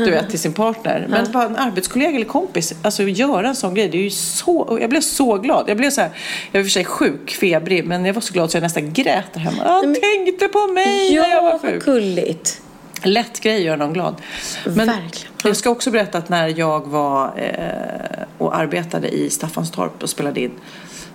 [0.06, 1.06] Du vet, till sin partner.
[1.10, 3.90] Men bara en arbetskollega eller kompis, alltså göra en sån grej.
[3.90, 5.66] Det är ju så, jag blev så glad.
[5.68, 6.10] Jag blev så här,
[6.52, 9.34] jag var för sig sjuk, febrig, men jag var så glad så jag nästan grät
[9.34, 9.64] där hemma.
[9.64, 11.86] Han tänkte på mig när jag var Ja, vad sjuk.
[11.86, 12.62] gulligt.
[13.06, 14.22] Lätt grej gör någon glad.
[14.66, 15.34] Men Verkligen.
[15.44, 20.40] jag ska också berätta att när jag var eh, och arbetade i Staffanstorp och spelade
[20.42, 20.52] in.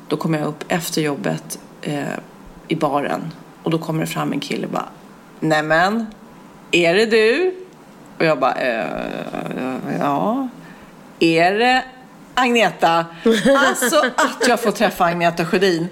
[0.08, 2.02] Då kom jag upp efter jobbet eh,
[2.68, 3.32] i baren.
[3.62, 4.88] Och då kommer det fram en kille och bara
[5.40, 6.06] Nämen,
[6.70, 7.54] är det du?
[8.18, 8.84] Och jag bara eh,
[9.98, 10.48] ja.
[11.20, 11.84] Är det
[12.34, 13.06] Agneta?
[13.68, 15.88] Alltså att jag får träffa Agneta Sjödin.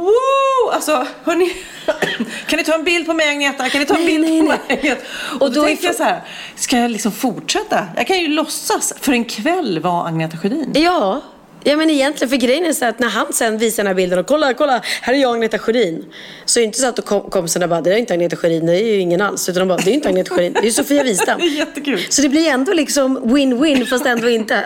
[0.00, 0.70] Woo!
[0.72, 1.52] Alltså, hörni.
[2.46, 3.68] Kan ni ta en bild på mig Agneta?
[3.68, 5.00] Kan ni ta en Nej, bild nej, på mig Agneta?
[5.34, 6.22] Och, Och då, då tänkte jag så här,
[6.54, 7.86] ska jag liksom fortsätta?
[7.96, 10.72] Jag kan ju låtsas för en kväll vara Agneta Sjödin.
[10.74, 11.20] Ja.
[11.64, 14.18] Ja men egentligen, för grejen är så att när han sen visar den här bilden
[14.18, 16.04] och kolla, kolla, här är jag Agneta Sjödin.
[16.44, 18.66] Så är det inte så att då kom, kompisarna bara, det är inte Agneta Sjödin,
[18.66, 19.48] det är ju ingen alls.
[19.48, 21.38] Utan de bara, det är inte Agneta Sjödin, det är ju Sofia Wistam.
[21.40, 22.06] Det är jättekul.
[22.08, 24.64] Så det blir ändå liksom win-win fast ändå inte.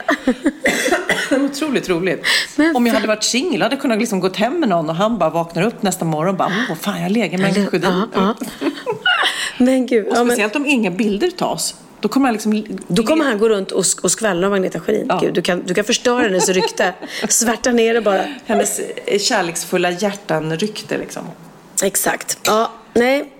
[1.30, 2.24] Otroligt roligt.
[2.56, 4.96] Men Om jag hade varit singel hade jag kunnat liksom gått hem med någon och
[4.96, 8.02] han bara vaknar upp nästa morgon och bara, åh fan jag lägger med Agneta Sjödin.
[9.58, 10.06] Men gud.
[10.06, 11.74] Och Ja, men, speciellt om inga bilder tas.
[12.00, 12.78] Då kommer liksom...
[12.88, 15.06] då kommer han gå runt och, och skvallra om Agneta Sjödin.
[15.08, 15.18] Ja.
[15.22, 16.94] Gud, du, kan, du kan förstöra hennes rykte.
[17.28, 18.24] Svärta ner det bara.
[18.46, 21.22] Hennes eh, kärleksfulla hjärtan-rykte liksom.
[21.82, 22.38] Exakt.
[22.44, 23.32] Ja, nej.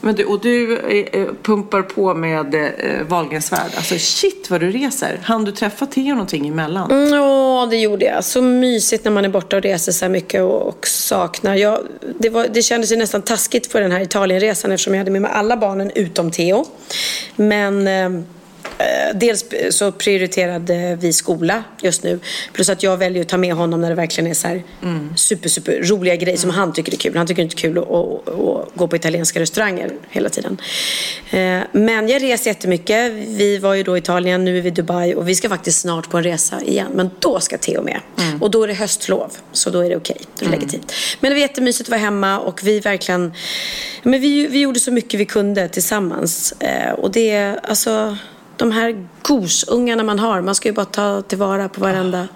[0.00, 3.70] Men du, och du eh, eh, pumpar på med eh, Wahlgrens värld.
[3.76, 5.20] Alltså shit vad du reser.
[5.24, 6.90] Han du träffa Theo någonting emellan?
[6.90, 8.24] Mm, Ja, det gjorde jag.
[8.24, 11.54] Så mysigt när man är borta och reser så här mycket och, och saknar.
[11.54, 11.78] Jag,
[12.18, 15.22] det, var, det kändes ju nästan taskigt för den här Italienresan eftersom jag hade med
[15.22, 16.64] mig alla barnen utom Theo.
[17.36, 18.22] Men eh,
[19.14, 22.20] dels så prioriterade vi skola just nu.
[22.52, 24.62] Plus att jag väljer att ta med honom när det verkligen är så här
[25.16, 27.16] super, super roliga grejer som han tycker är kul.
[27.16, 30.56] Han tycker inte det är kul att, att, att gå på italienska restauranger hela tiden.
[31.30, 33.12] Eh, Men jag reser jättemycket.
[33.12, 35.80] Vi var ju då i Italien, nu är vi i Dubai och vi ska faktiskt
[35.80, 36.88] snart på en resa igen.
[36.94, 38.00] Men då ska Theo med.
[38.40, 40.16] Och då är det höstlov, så då är det okej.
[40.38, 40.92] Då är det legitimt.
[41.20, 43.32] Men det var jättemysigt att vara hemma och vi verkligen...
[44.02, 46.52] Men vi, vi gjorde så mycket vi kunde tillsammans.
[46.52, 48.16] Eh, Och det, alltså...
[48.56, 52.28] De här gosungarna man har, man ska ju bara ta tillvara på varenda,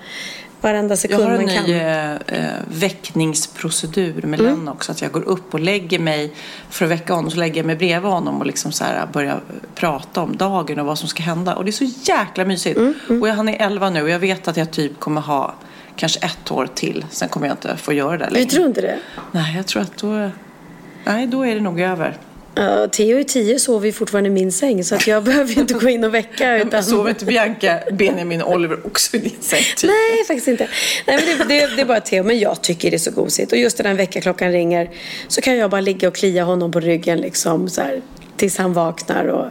[0.60, 1.64] varenda Jag sekund har en man kan.
[1.64, 4.52] ny eh, eh, väckningsprocedur med Mm.
[4.54, 4.92] Lenn också.
[4.92, 6.32] Att jag går upp och lägger mig
[6.70, 7.30] för att väcka honom.
[7.30, 9.40] Så lägger jag mig bredvid honom och liksom så här börjar
[9.74, 11.54] prata om dagen och vad som ska hända.
[11.56, 12.78] Och det är så jäkla mysigt.
[12.78, 15.54] Mm, Och jag, han är 11 nu och jag vet att jag typ kommer ha
[15.96, 17.06] kanske ett år till.
[17.10, 18.50] Sen kommer jag inte få göra det längre.
[18.50, 18.98] tror inte det.
[19.32, 20.30] Nej, jag tror att då...
[21.04, 22.16] Nej, då är det nog över.
[22.60, 25.60] Ja, Theo är tio sover ju fortfarande i min säng så att jag behöver ju
[25.60, 26.56] inte gå in och väcka.
[26.56, 26.84] Utan...
[26.84, 29.62] Sover inte Bianca, Benjamin och Oliver också i din säng?
[29.76, 29.90] Typ?
[29.90, 30.68] Nej, faktiskt inte.
[31.06, 33.52] Nej, men det, det, det är bara Theo, men jag tycker det är så gosigt.
[33.52, 34.90] Och just när den väckarklockan ringer
[35.28, 38.02] så kan jag bara ligga och klia honom på ryggen liksom så här,
[38.36, 39.24] tills han vaknar.
[39.24, 39.46] Och,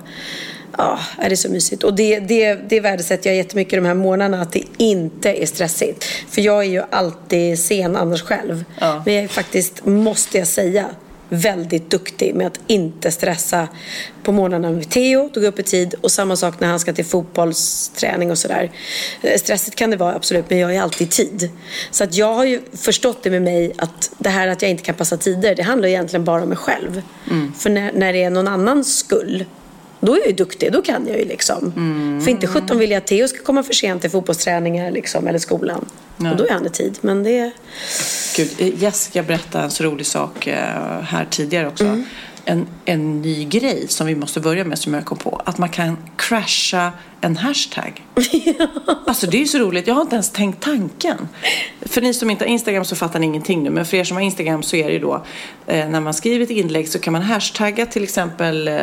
[0.78, 1.84] ja, är det är så mysigt.
[1.84, 6.04] Och det, det, det värdesätter jag jättemycket de här månaderna, att det inte är stressigt.
[6.30, 8.66] För jag är ju alltid sen annars själv.
[8.80, 9.04] Ja.
[9.06, 10.86] Men jag är faktiskt, måste jag säga,
[11.30, 13.68] väldigt duktig med att inte stressa
[14.24, 16.80] på morgnarna med Theo, då går jag upp i tid och samma sak när han
[16.80, 18.72] ska till fotbollsträning och sådär.
[19.22, 21.50] Eh, Stressigt kan det vara absolut, men jag är alltid i tid.
[21.92, 24.84] Så att jag har ju förstått det med mig att det här att jag inte
[24.84, 27.02] kan passa tider, det handlar egentligen bara om mig själv.
[27.58, 29.46] För när, när det är någon annans skull,
[30.00, 31.72] då är jag ju duktig, då kan jag ju liksom.
[32.24, 35.40] För inte sjutton vill jag att Theo ska komma för sent till fotbollsträningar liksom, eller
[35.40, 35.86] skolan.
[36.18, 36.98] Och då är han i tid.
[37.02, 37.52] Men det...
[38.36, 41.84] Gud, eh, Jessica berättade en så rolig sak eh, här tidigare också.
[41.84, 42.06] Mm.
[42.46, 45.42] En, en ny grej som vi måste börja med som jag kom på.
[45.46, 48.04] Att man kan crasha en hashtag.
[49.08, 49.88] Alltså det är ju så roligt.
[49.88, 51.28] Jag har inte ens tänkt tanken.
[51.82, 53.70] För ni som inte har Instagram så fattar ni ingenting nu.
[53.70, 55.26] Men för er som har Instagram så är det ju då
[55.68, 58.82] eh, när man skriver ett inlägg så kan man hashtagga till exempel eh,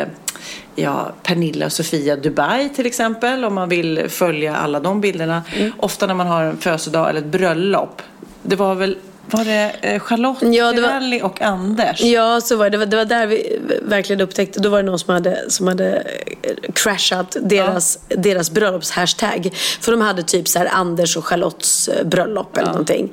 [0.75, 3.45] ja, Pernilla och Sofia Dubai till exempel.
[3.45, 5.43] Om man vill följa alla de bilderna.
[5.77, 8.03] Ofta när man har en födelsedag eller ett bröllop.
[8.43, 8.97] Det var väl
[9.31, 12.01] Var det eh, Charlotte Ja, det var- och Anders?
[12.01, 12.71] Ja, så var det.
[12.71, 14.61] Det var, det var där vi verkligen upptäckte.
[14.61, 15.97] Då var det någon som hade, som hade
[16.43, 19.51] eh, crashat deras, deras bröllopshashtag.
[19.81, 23.13] För de hade typ så här Anders och Charlottes eh, bröllop eller någonting.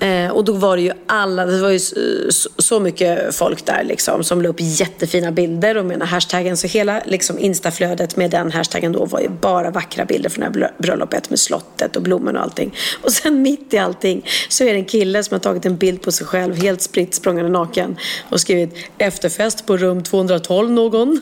[0.00, 3.82] Eh, och då var det ju alla, det var ju så, så mycket folk där
[3.84, 6.56] liksom som la upp jättefina bilder och med den hashtaggen.
[6.56, 10.60] Så hela liksom instaflödet med den hashtaggen då var ju bara vackra bilder från det
[10.64, 12.74] här bröllopet med slottet och blommorna och allting.
[13.02, 16.02] Och sen mitt i allting så är det en kille som har tagit en bild
[16.02, 17.96] på sig själv helt spritt språngande naken
[18.30, 21.20] och skrivit efterfest på rum 212 någon.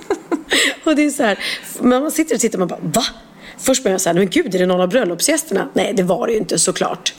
[0.84, 1.38] och det är så här,
[1.80, 3.04] men man sitter och tittar och man bara va?
[3.58, 5.68] Först börjar jag säga, men gud är det någon av bröllopsgästerna?
[5.72, 7.14] Nej det var det ju inte såklart.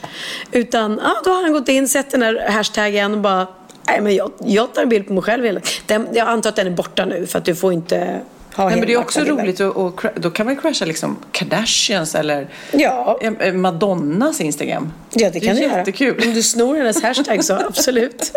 [0.52, 3.46] Utan ja, då har han gått in, sett den här hashtaggen och bara
[3.86, 5.44] Nej men jag, jag tar en bild på mig själv.
[5.44, 8.20] hela- Den, jag antar att den är borta nu för att du får inte
[8.56, 12.14] ha Nej, men det är också roligt att, och, då kan man crasha liksom Kardashians
[12.14, 13.18] eller Ja.
[13.22, 14.92] eh, eh, Madonnas Instagram.
[15.12, 15.78] Ja det kan du göra.
[15.78, 16.22] jättekul.
[16.26, 18.32] Om du snor hennes hashtag så absolut.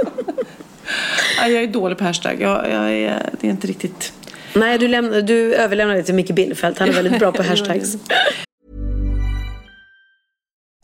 [1.40, 2.42] Ja, jag är dålig på hashtag.
[2.42, 4.14] Jag, jag är, det är inte riktigt...
[4.54, 6.80] Nej du, lämnar, du överlämnar det till Micke Billfeldt.
[6.80, 7.98] Han är väldigt bra på hashtags.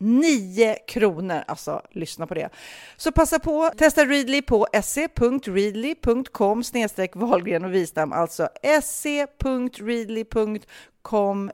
[0.00, 1.44] 9 kronor.
[1.46, 2.50] Alltså, lyssna på det.
[2.96, 8.48] Så passa på, testa Readly på se.readly.com snedstreck Wahlgren och Wistam, alltså
[8.82, 9.50] se.readly.com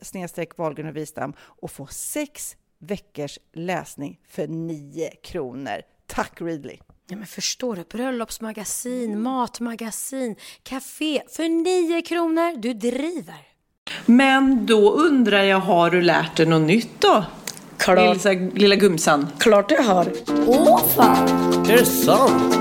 [0.02, 5.82] snedstreck Wahlgren och Wistam och få sex veckors läsning för 9 kronor.
[6.06, 6.76] Tack Readly!
[7.08, 7.84] Ja, men förstår du?
[7.84, 12.56] Bröllopsmagasin, matmagasin, café för 9 kronor.
[12.56, 13.38] Du driver.
[14.06, 17.24] Men då undrar jag, har du lärt dig något nytt då?
[17.78, 18.24] Klart.
[18.24, 19.26] Lilla, lilla gumsan.
[19.38, 20.12] Klart jag har.
[20.46, 21.28] Åh fan!
[21.68, 22.56] Är det sant?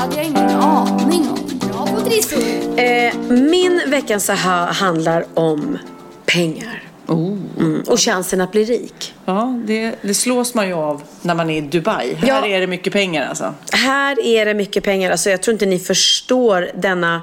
[0.00, 1.58] hade jag ingen aning om.
[1.68, 2.38] Bra på Trissor!
[2.78, 5.78] Eh, min veckans aha handlar om
[6.26, 6.89] pengar.
[7.10, 7.36] Oh.
[7.58, 9.14] Mm, och chansen att bli rik.
[9.24, 12.16] Ja, det, det slås man ju av när man är i Dubai.
[12.26, 12.34] Ja.
[12.34, 13.54] Här är det mycket pengar alltså.
[13.72, 15.10] Här är det mycket pengar.
[15.10, 17.22] Alltså, jag tror inte ni förstår denna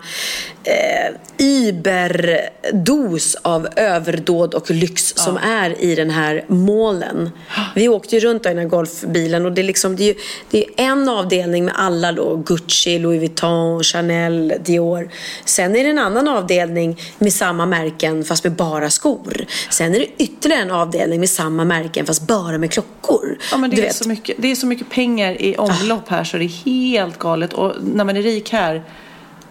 [0.63, 7.29] eh, überdos av överdåd och lyx som är i den här målen.
[7.75, 10.15] Vi åkte ju runt i den här golfbilen och det är, liksom, det är, ju,
[10.51, 15.09] det är en avdelning med alla då, Gucci, Louis Vuitton, Chanel, Dior.
[15.45, 19.45] Sen är det en annan avdelning med samma märken fast med bara skor.
[19.77, 23.37] Sen är det ytterligare en avdelning med samma märken fast bara med klockor.
[23.51, 23.95] Ja, men det, Du är vet.
[23.95, 27.53] så mycket, det är så mycket pengar i omlopp här så det är helt galet.
[27.53, 28.83] Och när man är rik här,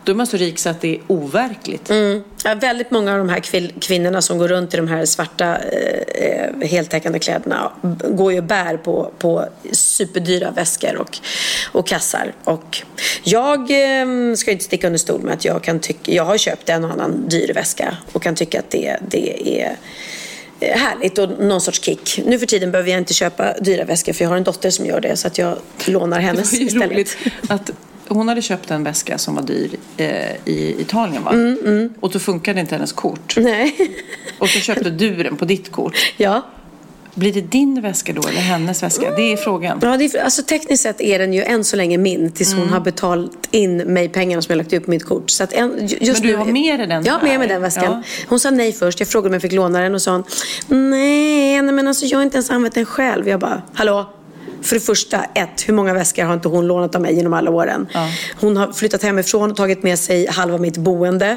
[0.06, 1.90] då är man så rik så att det är overkligt.
[1.90, 2.22] Mm.
[2.44, 3.40] Ja, väldigt många av de här
[3.80, 7.72] kvinnorna som går runt i de här svarta eh, heltäckande kläderna
[8.10, 11.18] går ju och bär på, på superdyra väskor och,
[11.72, 12.34] och kassar.
[12.44, 12.82] Och
[13.22, 16.68] jag eh, ska inte sticka under stol med att jag kan tycka, jag har köpt
[16.68, 19.76] en och annan dyr väska och kan tycka att det, det är
[20.60, 22.20] eh, härligt och någon sorts kick.
[22.26, 24.86] Nu för tiden behöver jag inte köpa dyra väskor för jag har en dotter som
[24.86, 26.90] gör det så att jag lånar Det hennes var ju istället.
[26.90, 27.16] roligt
[27.48, 27.70] att
[28.08, 30.06] hon hade köpt en väska som var dyr eh,
[30.44, 31.32] i Italien va?
[32.00, 33.36] Och då funkade inte hennes kort.
[33.36, 33.74] Mm, Nej.
[34.38, 35.96] Och så köpte du den på ditt kort.
[36.16, 36.42] ja.
[37.14, 39.10] Blir det din väska då eller hennes väska?
[39.16, 39.78] Det är frågan.
[39.82, 42.64] Ja, är, alltså, tekniskt sett är den ju än så länge min tills Mm.
[42.64, 45.30] hon har betalt in mig pengarna som jag lagt ut på mitt kort.
[45.30, 47.38] Så att en, ju- just Men du nu, har med dig den Jag har med
[47.38, 47.84] mig den väskan.
[47.84, 48.02] Ja.
[48.28, 49.00] Hon sa nej först.
[49.00, 50.24] Jag frågade om jag fick låna den och sa hon,
[50.90, 53.28] nej, nej men alltså jag har inte ens använt den själv.
[53.28, 54.10] Jag bara, hallå?
[54.66, 57.50] För det första, ett, hur många väskor har inte hon lånat av mig genom alla
[57.50, 57.86] åren?
[58.40, 61.36] Hon har flyttat hemifrån och tagit med sig halva mitt boende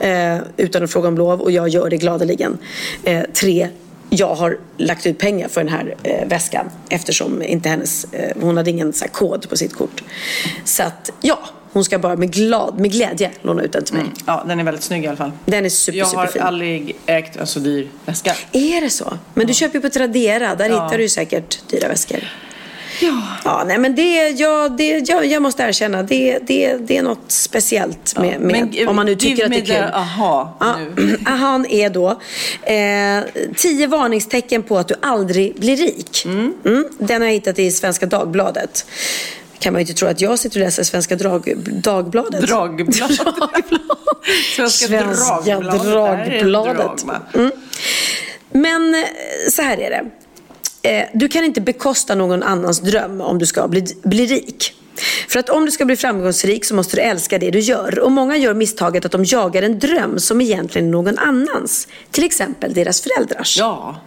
[0.00, 2.58] eh, utan att fråga om lov och jag gör det gladeligen.
[3.04, 3.68] Eh, tre,
[4.10, 8.56] jag har lagt ut pengar för den här eh, väskan eftersom inte hennes, eh, hon
[8.56, 10.02] hade ingen så här, kod på sitt kort.
[10.64, 11.38] Så att ja,
[11.72, 14.04] hon ska bara med, glad, med glädje låna ut den till mig.
[14.26, 15.32] Ja, den är väldigt snygg i alla fall.
[15.44, 16.42] Den är super, Jag har superfin.
[16.42, 18.34] aldrig ägt en så dyr väska.
[18.52, 19.18] Är det så?
[19.34, 22.20] Men du köper ju på Tradera, där hittar du ju säkert dyra väskor.
[23.00, 23.22] Ja.
[23.44, 27.24] Ja, nej men det, ja, det, jag, jag måste erkänna, det, det, det är något
[27.32, 29.94] speciellt med, med Men, om man nu tycker att det är kul.
[29.94, 31.18] aha Ja, nu.
[31.26, 32.10] ahan är då
[32.62, 36.24] eh, tio varningstecken på att du aldrig blir rik.
[36.24, 36.54] Mm.
[36.98, 38.86] Den har jag hittat i Svenska Dagbladet.
[39.58, 42.46] kan man ju inte tro att jag sitter och läser Svenska drag, Dagbladet.
[42.46, 42.92] Dragblad.
[44.56, 46.42] Svenska Svenska Dragbladet.
[46.42, 47.04] Dragbladet.
[47.34, 47.50] Mm.
[48.50, 49.00] Men eh,
[49.50, 50.04] så här är det.
[50.82, 54.74] Eh, Du kan inte bekosta någon annans dröm om du ska bli, bli rik.
[55.28, 57.98] För att om du ska bli framgångsrik så måste du älska det du gör.
[57.98, 61.88] Och många gör misstaget att de jagar en dröm som egentligen är någon annans.
[62.10, 63.58] Till exempel deras föräldrars.
[63.58, 64.00] Ja.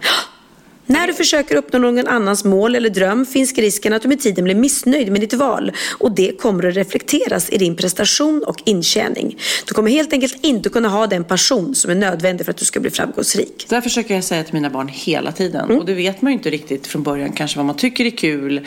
[0.92, 4.44] När du försöker uppnå någon annans mål eller dröm finns risken att du med tiden
[4.44, 5.72] blir missnöjd med ditt val.
[5.98, 9.38] Och det kommer att reflekteras i din prestation och intjäning.
[9.66, 12.64] Du kommer helt enkelt inte kunna ha den passion som är nödvändig för att du
[12.64, 13.66] ska bli framgångsrik.
[13.68, 15.64] Det här försöker jag säga till mina barn hela tiden.
[15.64, 15.78] Mm.
[15.78, 18.66] Och det vet man ju inte riktigt från början kanske vad man tycker är kul.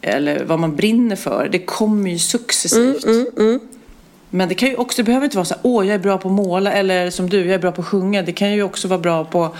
[0.00, 1.48] Eller vad man brinner för.
[1.52, 3.04] Det kommer ju successivt.
[3.04, 3.60] Mm,
[4.30, 6.18] Men det kan ju också, det behöver inte vara så här, åh jag är bra
[6.18, 8.22] på att måla eller som du, jag är bra på att sjunga.
[8.22, 9.56] Det kan ju också vara bra på,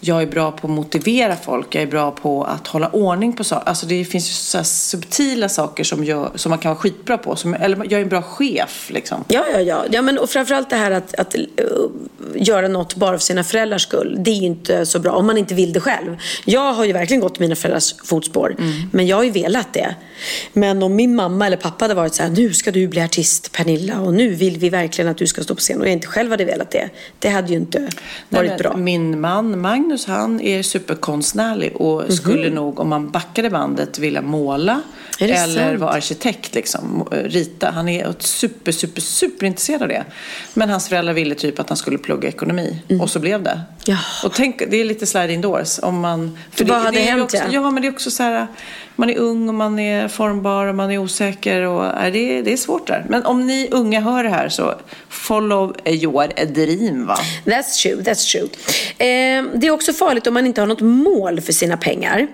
[0.00, 3.44] jag är bra på att motivera folk, jag är bra på att hålla ordning på
[3.44, 3.68] saker.
[3.68, 7.36] Alltså det finns ju så subtila saker som, gör, som man kan vara skitbra på.
[7.36, 9.24] Som, eller jag är en bra chef liksom.
[9.28, 9.84] Ja, ja, ja.
[9.90, 11.42] ja men, och framförallt det här att, att uh,
[12.34, 14.16] göra något bara för sina föräldrars skull.
[14.18, 16.16] Det är ju inte så bra om man inte vill det själv.
[16.44, 18.56] Jag har ju verkligen gått mina föräldrars fotspår.
[18.92, 19.94] Men jag har ju velat det.
[20.52, 23.52] Men om min mamma eller pappa hade varit så här, nu ska du bli artist
[23.52, 26.06] Pernilla och nu vill vi verkligen att du ska stå på scen och jag inte
[26.06, 26.90] själv hade velat det.
[27.18, 27.90] Det hade ju inte Nej,
[28.28, 28.76] varit men bra.
[28.76, 34.82] Min man Magnus han är superkonstnärlig och skulle nog om man backade bandet vilja måla
[35.18, 35.80] eller sant?
[35.80, 37.70] vara arkitekt liksom, rita.
[37.70, 40.04] Han är super, super, super intresserad av det.
[40.54, 43.50] Men hans föräldrar ville typ att han skulle plugga ekonomi och så blev det.
[43.50, 43.62] Mm.
[43.86, 43.98] Ja.
[44.24, 46.38] Och tänk, det är lite sliding doors om man...
[46.50, 47.42] För Vad det, hade det hänt, också, ja?
[47.50, 47.70] ja?
[47.70, 48.46] men det är också så här,
[48.96, 52.42] man är ung och man är formbar och man är osäker och äh, det, är-
[52.42, 53.06] det är svårt där.
[53.08, 54.74] Men om ni unga hör det här så
[55.08, 57.18] follow your dream va?
[57.44, 58.48] That's true, that's true.
[58.98, 62.26] Eh, det är också farligt om man inte har något mål för sina pengar.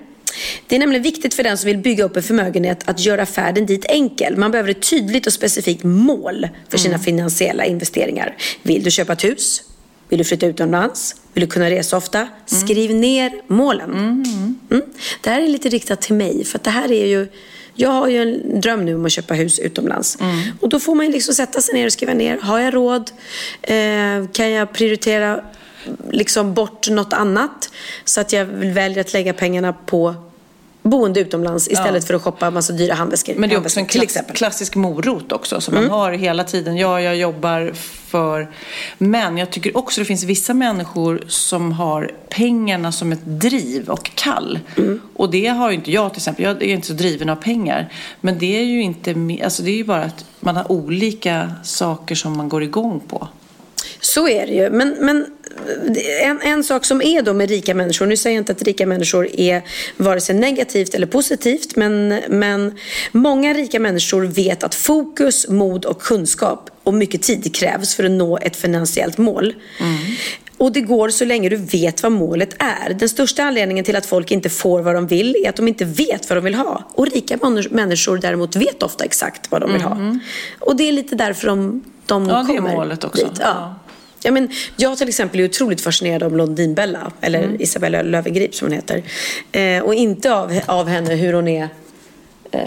[0.66, 3.66] Det är nämligen viktigt för den som vill bygga upp en förmögenhet att göra färden
[3.66, 4.36] dit enkel.
[4.36, 8.36] Man behöver ett tydligt och specifikt mål för sina finansiella investeringar.
[8.62, 9.62] Vill du köpa ett hus?
[10.08, 11.16] Vill du flytta utomlands?
[11.32, 12.28] Vill du kunna resa ofta?
[12.46, 13.90] Skriv ner målen.
[14.70, 14.82] Mm.
[15.20, 17.28] Det här är lite riktat till mig för det här är ju
[17.74, 20.18] jag har ju en dröm nu om att köpa hus utomlands.
[20.60, 22.38] Och då får man liksom sätta sig ner och skriva ner.
[22.38, 23.10] Har jag råd?
[23.62, 25.44] Eh, kan jag prioritera
[26.10, 27.70] liksom bort något annat?
[28.04, 30.14] Så att jag väljer att lägga pengarna på
[30.84, 33.34] boende utomlands istället för att shoppa massa dyra handväskor.
[33.34, 35.88] Men det är också en klass, klassisk morot också som Mm.
[35.88, 36.76] man har hela tiden.
[36.76, 38.50] Ja, jag jobbar för...
[38.98, 44.10] Men jag tycker också det finns vissa människor som har pengarna som ett driv och
[44.14, 44.58] kall.
[44.76, 45.00] Mm.
[45.14, 46.44] Och det har ju inte jag till exempel.
[46.44, 47.92] Jag är inte så driven av pengar.
[48.20, 49.14] Men det är ju inte...
[49.44, 53.28] Alltså det är ju bara att man har olika saker som man går igång på.
[54.04, 54.70] Så är det ju.
[54.70, 55.26] Men, men
[56.22, 58.86] en, en sak som är då med rika människor, nu säger jag inte att rika
[58.86, 59.62] människor är
[59.96, 62.78] vare sig negativt eller positivt, men, men
[63.12, 68.10] många rika människor vet att fokus, mod och kunskap och mycket tid krävs för att
[68.10, 69.54] nå ett finansiellt mål.
[70.56, 72.94] Och det går så länge du vet vad målet är.
[72.94, 75.84] Den största anledningen till att folk inte får vad de vill är att de inte
[75.84, 76.90] vet vad de vill ha.
[76.94, 80.18] Och rika människ- människor däremot vet ofta exakt vad de vill ha.
[80.60, 83.24] Och det är lite därför de, de Ja, det är kommer målet också.
[83.26, 83.36] dit.
[83.40, 83.74] Ja.
[84.24, 87.60] Ja, men jag till exempel är otroligt fascinerad av Blondinbella, eller Mm.
[87.60, 89.02] Isabella Löwengrip som hon heter.
[89.52, 91.68] Eh, och inte av, av henne hur hon är
[92.50, 92.60] eh,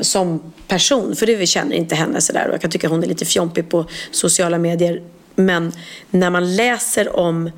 [0.00, 2.46] som person, för det vi känner inte henne sådär.
[2.48, 5.02] Och jag kan tycka hon är lite fjompig på sociala medier.
[5.34, 5.72] Men
[6.10, 7.50] när man läser om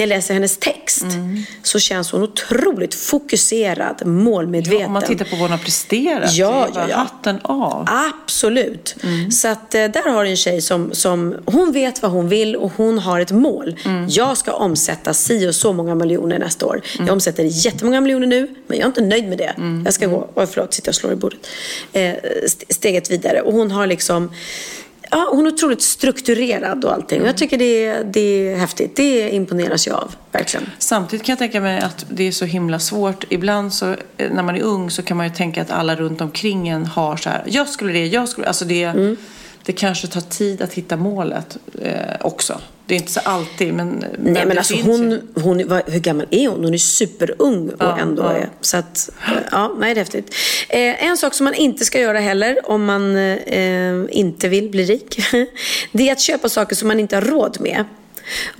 [0.00, 1.42] när jag läser hennes text Mm.
[1.62, 4.80] så känns hon otroligt fokuserad, målmedveten.
[4.80, 6.32] Ja, om man tittar på vad hon har presterat.
[6.34, 6.96] Ja, det är ja, ja.
[6.96, 7.86] hatten av.
[7.88, 8.96] Absolut.
[9.30, 12.56] Så att eh, där har du en tjej som, som, hon vet vad hon vill
[12.56, 13.76] och hon har ett mål.
[14.08, 16.80] Jag ska omsätta si och så många miljoner nästa år.
[16.98, 19.54] Jag omsätter jättemånga miljoner nu, men jag är inte nöjd med det.
[19.84, 21.46] Jag ska gå, oj förlåt, sitter jag och slår i bordet.
[21.92, 22.12] Eh,
[22.44, 23.40] st- steget vidare.
[23.40, 24.30] Och hon har liksom
[25.10, 27.22] Ja, hon är otroligt strukturerad och allting.
[27.22, 28.96] Och Jag tycker det är, det är häftigt.
[28.96, 30.66] Det imponeras jag av, verkligen.
[30.78, 33.24] Samtidigt kan jag tänka mig att det är så himla svårt.
[33.28, 36.20] Ibland så, eh, när man är ung så kan man ju tänka att alla runt
[36.20, 39.16] omkring en har så här, jag skulle det, jag skulle, alltså det, Mm.
[39.64, 42.60] det kanske tar tid att hitta målet eh, också.
[42.90, 44.04] Det är inte så alltid, men...
[44.18, 45.20] Nej men alltså hon, ju.
[45.34, 46.64] hon vad, hur gammal är hon?
[46.64, 48.32] Hon är superung och Ja, ändå ja.
[48.32, 48.48] är.
[48.60, 49.10] Så att,
[49.50, 50.34] ja, nej det är häftigt.
[50.68, 54.84] Eh, en sak som man inte ska göra heller om man eh, inte vill bli
[54.84, 55.20] rik.
[55.92, 57.84] Det är att köpa saker som man inte har råd med.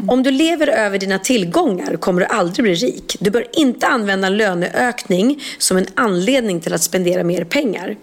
[0.09, 3.16] Om du lever över dina tillgångar kommer du aldrig bli rik.
[3.20, 7.97] Du bör inte använda löneökning som en anledning till att spendera mer pengar.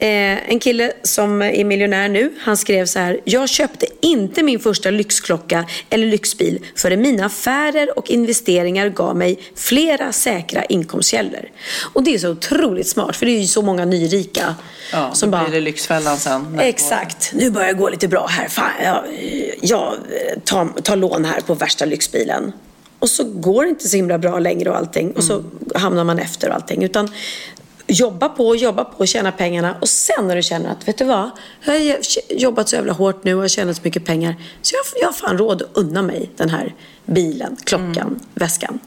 [0.00, 3.20] Eh, en kille som är miljonär nu, han skrev så här.
[3.24, 9.38] Jag köpte inte min första lyxklocka eller lyxbil förrän mina affärer och investeringar gav mig
[9.54, 11.48] flera säkra inkomstkällor.
[11.92, 14.54] Och det är så otroligt smart för det är ju så många nyrika
[14.92, 16.58] Ja, som bara blir det Lyxfällan sen.
[16.60, 17.32] Exakt.
[17.34, 18.48] Nu börjar det gå lite bra här.
[18.48, 19.04] Fan, jag,
[19.62, 19.94] jag
[20.44, 22.52] tar, tar lån här på värsta lyxbilen.
[22.98, 25.12] Och så går det inte så himla bra längre och allting.
[25.12, 25.44] Och så
[25.74, 26.84] hamnar man efter och allting.
[26.84, 27.10] Utan
[27.88, 29.76] jobba på, jobba på och tjäna pengarna.
[29.80, 31.30] Och sen när du känner att, vet du vad?
[31.64, 34.36] Jag har jobbat så jävla hårt nu och har tjänat så mycket pengar.
[34.62, 36.74] Så jag, jag har fan råd att unna mig den här
[37.06, 38.78] bilen, klockan, väskan.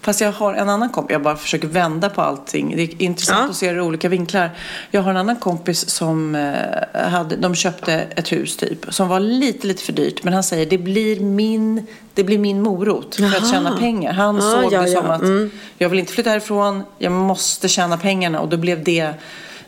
[0.00, 2.76] Fast jag har en annan kompis, jag bara försöker vända på allting.
[2.76, 3.50] Det är intressant Ja.
[3.50, 4.50] att se det i olika vinklar.
[4.90, 9.20] Jag har en annan kompis som eh, hade, de köpte ett hus typ, som var
[9.20, 10.22] lite, lite för dyrt.
[10.24, 13.50] Men han säger, det blir min, det blir min morot för att Jaha.
[13.52, 14.12] tjäna pengar.
[14.12, 15.50] Han Ja, såg ja, det som att, Mm.
[15.78, 18.40] jag vill inte flytta härifrån, jag måste tjäna pengarna.
[18.40, 19.12] Och då blev det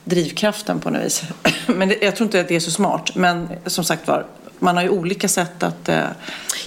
[0.04, 1.22] drivkraften på något vis.
[1.66, 3.10] Men det, jag tror inte att det är så smart.
[3.14, 4.26] Men som sagt var,
[4.60, 5.88] man har ju olika sätt att...
[5.88, 6.00] Eh...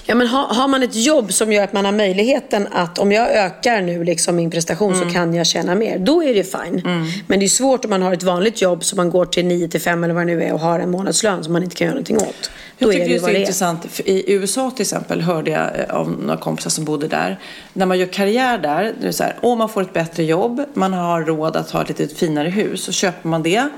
[0.06, 3.12] Ja, men har, har man ett jobb som gör att man har möjligheten att om
[3.12, 5.08] jag ökar nu liksom min prestation Mm.
[5.08, 5.98] så kan jag tjäna mer.
[5.98, 6.82] Då är det fine.
[7.26, 9.68] Men det är svårt om man har ett vanligt jobb som man går till 9
[9.68, 11.84] till 5 eller vad det nu är och har en månadslön som man inte kan
[11.84, 12.50] göra någonting åt.
[12.78, 13.86] Jag Då tycker är det det är det intressant.
[13.90, 17.38] För I USA till exempel hörde jag eh, av några kompisar som bodde där.
[17.72, 20.64] När man gör karriär där, det är så här, om man får ett bättre jobb,
[20.74, 23.68] man har råd att ha ett lite finare hus, så köper man det.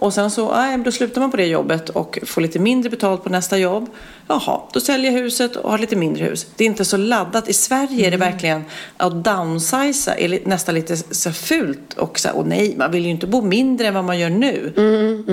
[0.00, 3.24] Och sen så, nej, då slutar man på det jobbet och får lite mindre betalt
[3.24, 3.88] på nästa jobb.
[4.30, 6.46] Jaha, då säljer jag huset och har lite mindre hus.
[6.56, 7.48] Det är inte så laddat.
[7.48, 8.64] I Sverige är det verkligen
[8.96, 11.94] att downsiza är nästan lite så fult.
[11.96, 14.30] Och, så här, och nej, man vill ju inte bo mindre än vad man gör
[14.30, 14.72] nu.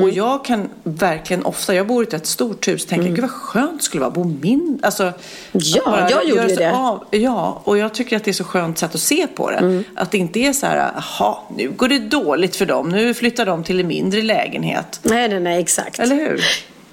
[0.04, 3.32] Och jag kan verkligen ofta, jag bor i ett rätt stort hus, tänka gud vad
[3.32, 4.86] skönt det skulle vara att bo mindre.
[4.86, 5.14] Alltså,
[5.52, 6.72] Ja, bara jag gjorde ju det.
[6.72, 9.84] Av, ja, och jag tycker att det är så skönt sätt att se på det.
[9.96, 12.90] Att det inte är så här, jaha, nu går det dåligt för dem.
[12.90, 15.00] Nu flyttar de till en mindre lägenhet.
[15.04, 16.00] Nej, nej, nej, exakt.
[16.00, 16.42] Eller hur?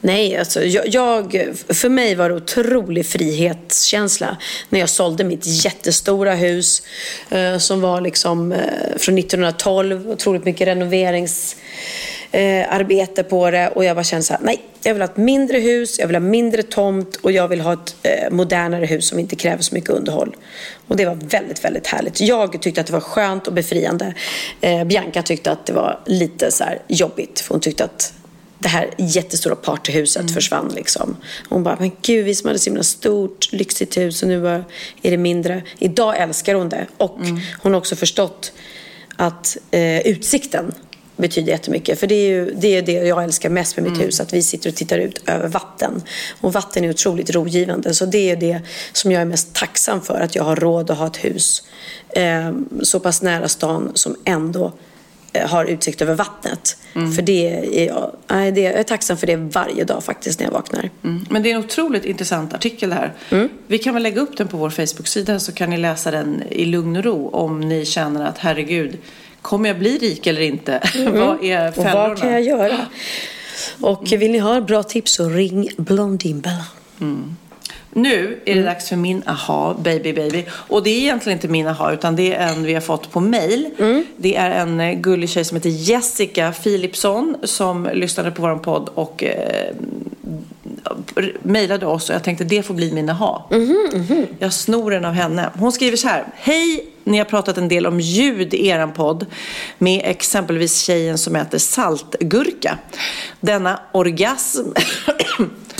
[0.05, 4.37] Nej, alltså jag, jag, för mig var det otrolig frihetskänsla
[4.69, 6.83] när jag sålde mitt jättestora hus
[7.31, 8.59] eh, som var liksom eh,
[8.97, 10.11] från 1912.
[10.11, 15.03] Otroligt mycket renoveringsarbete eh, på det och jag bara kände så här, nej, jag vill
[15.03, 18.31] ha ett mindre hus, jag vill ha mindre tomt och jag vill ha ett eh,
[18.31, 20.37] modernare hus som inte kräver så mycket underhåll.
[20.89, 22.21] Och det var väldigt, väldigt härligt.
[22.21, 24.15] Jag tyckte att det var skönt och befriande.
[24.61, 28.13] Eh, Bianca tyckte att det var lite så här jobbigt för hon tyckte att
[28.59, 31.17] det här jättestora partyhuset försvann liksom.
[31.49, 34.65] Hon bara, men gud vi som hade så himla stort, lyxigt hus och nu bara
[35.03, 35.63] är det mindre.
[35.79, 37.19] Idag älskar hon det och
[37.63, 38.53] hon har också förstått
[39.17, 40.73] att eh, utsikten
[41.17, 42.01] betyder jättemycket.
[42.01, 44.43] För det är ju det, är det jag älskar mest med mitt hus, att vi
[44.43, 46.03] sitter och tittar ut över vatten.
[46.41, 48.61] Och vatten är otroligt rogivande, så det är det
[48.93, 51.63] som jag är mest tacksam för, att jag har råd att ha ett hus
[52.09, 52.53] eh,
[52.83, 54.73] så pass nära stan som ändå
[55.41, 56.76] har utsikt över vattnet.
[56.93, 57.49] För det
[57.82, 60.91] är jag, det, jag är tacksam för det varje dag faktiskt när jag vaknar.
[61.05, 61.26] Mm.
[61.30, 63.12] Men det är en otroligt intressant artikel det här.
[63.66, 66.64] Vi kan väl lägga upp den på vår Facebook-sida så kan ni läsa den i
[66.64, 68.99] lugn och ro om ni känner att herregud,
[69.43, 70.82] kommer jag bli rik eller inte?
[71.12, 72.09] vad är Och fällorna?
[72.09, 72.76] vad kan jag göra?
[73.80, 76.66] Och vill ni ha bra tips så ring Blondinbella.
[77.97, 78.65] Nu är det Mm.
[78.65, 80.45] dags för min aha, baby baby.
[80.51, 83.21] Och det är egentligen inte min aha, utan det är en vi har fått på
[83.21, 83.71] mail.
[83.79, 84.05] Mm.
[84.17, 88.89] Det är en eh, gullig tjej som heter Jessica Philipsson som lyssnade på vår podd
[88.95, 89.75] och eh,
[91.43, 93.49] mejlade oss och jag tänkte det får bli min aha.
[93.51, 95.51] Mhm, Jag snor den av henne.
[95.59, 96.25] Hon skriver så här.
[96.37, 99.27] Hej, ni har pratat en del om ljud i eran podd
[99.79, 102.79] med exempelvis tjejen som äter saltgurka.
[103.41, 104.67] Denna orgasm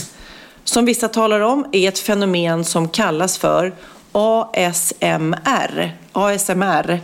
[0.65, 3.73] som vissa talar om är ett fenomen som kallas för
[4.13, 5.97] ASMR.
[6.13, 7.01] ASMR.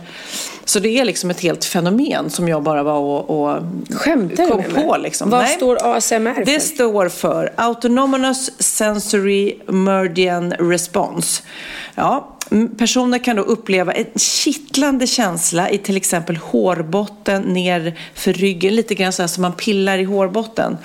[0.65, 3.57] Så det är liksom ett helt fenomen som jag bara var och, och
[3.95, 4.83] Skämtar du kom med mig?
[4.83, 4.97] på.
[4.97, 5.29] Liksom.
[5.29, 5.55] Vad Nej.
[5.55, 6.45] står ASMR för?
[6.45, 11.43] Det står för Autonomous Sensory Meridian Response.
[11.95, 12.27] Ja,
[12.77, 18.95] personer kan då uppleva en kittlande känsla i till exempel hårbotten ner för ryggen, lite
[18.95, 20.77] grann så här som man pillar i hårbotten.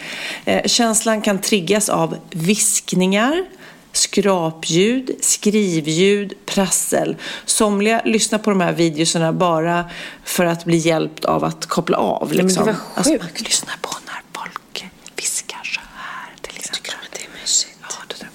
[0.45, 3.45] Eh, känslan kan triggas av viskningar,
[3.93, 7.17] skrapljud, skrivljud, prassel.
[7.45, 9.91] Somliga lyssnar på de här videorna bara
[10.25, 12.29] för att bli hjälpt av att koppla av.
[12.29, 12.67] men Liksom.
[12.67, 13.41] det var Alltså, man sjukt.
[13.41, 14.85] lyssnar på när folk
[15.17, 16.93] viskar så här till exempel.
[17.13, 17.77] det är mysigt.
[17.83, 18.29] Ja, det där.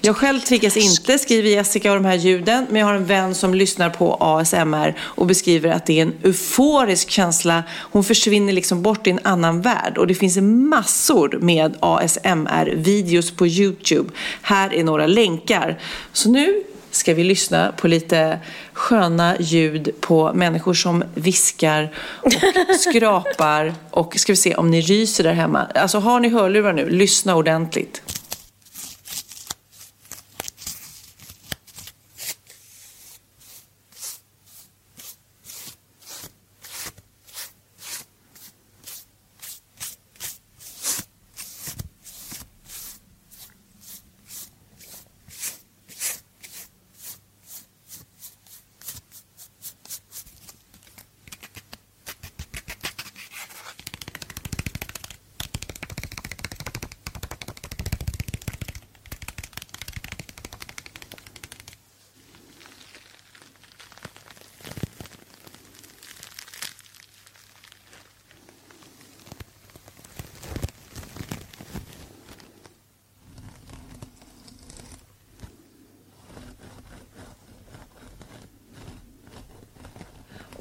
[0.00, 2.66] Jag själv triggas inte, skriver Jessica, av de här ljuden.
[2.70, 6.12] Men jag har en vän som lyssnar på ASMR och beskriver att det är en
[6.22, 7.62] euforisk känsla.
[7.70, 9.98] Hon försvinner liksom bort i en annan värld.
[9.98, 14.10] Och det finns massor med ASMR-videos på YouTube.
[14.42, 15.78] Här är några länkar.
[16.12, 18.38] Så nu ska vi lyssna på lite
[18.72, 22.32] sköna ljud på människor som viskar och
[22.80, 23.74] skrapar.
[23.90, 25.66] Och ska vi se om ni ryser där hemma.
[25.74, 28.02] Alltså har ni hörlurar nu, lyssna ordentligt.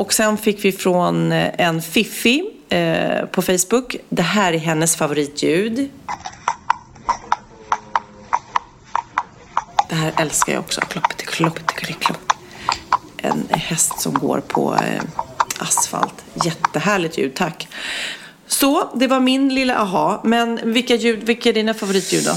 [0.08, 3.96] Och sen fick vi från eh, en Fiffi eh, på Facebook.
[4.10, 5.90] Det här är hennes favoritljud.
[9.90, 10.82] här älskar jag också.
[10.82, 12.34] Klopp, klopp, klopp, klopp.
[13.18, 15.04] En häst som går på eh,
[15.58, 16.24] asfalt.
[16.46, 17.68] Jättehärligt ljud, tack.
[18.48, 20.22] Så, det var min lilla aha.
[20.24, 22.32] Men vilka, ljud, vilka är dina favoritljud då?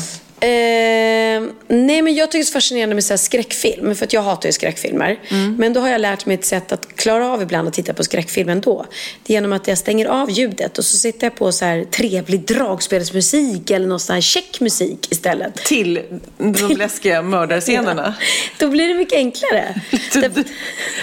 [0.46, 3.94] Eh, nej men jag tycker det är så fascinerande med så här skräckfilm.
[3.94, 5.18] För att jag hatar ju skräckfilmer.
[5.58, 8.04] Men då har jag lärt mig ett sätt att klara av ibland att titta på
[8.04, 8.86] skräckfilm ändå.
[9.22, 11.84] Det är genom att jag stänger av ljudet och så sitter jag på så här
[11.84, 15.54] trevlig dragspelsmusik eller någon sån här check musik istället.
[15.54, 16.02] Till
[16.38, 18.14] de läskiga mördarscenerna.
[18.58, 19.80] Då blir det mycket enklare.
[20.14, 20.44] Lite,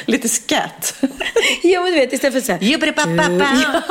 [0.05, 0.93] lite scat.
[1.63, 2.59] ja men du vet istället för så här.
[2.59, 3.81] Jubbidi-ba-ba-ba.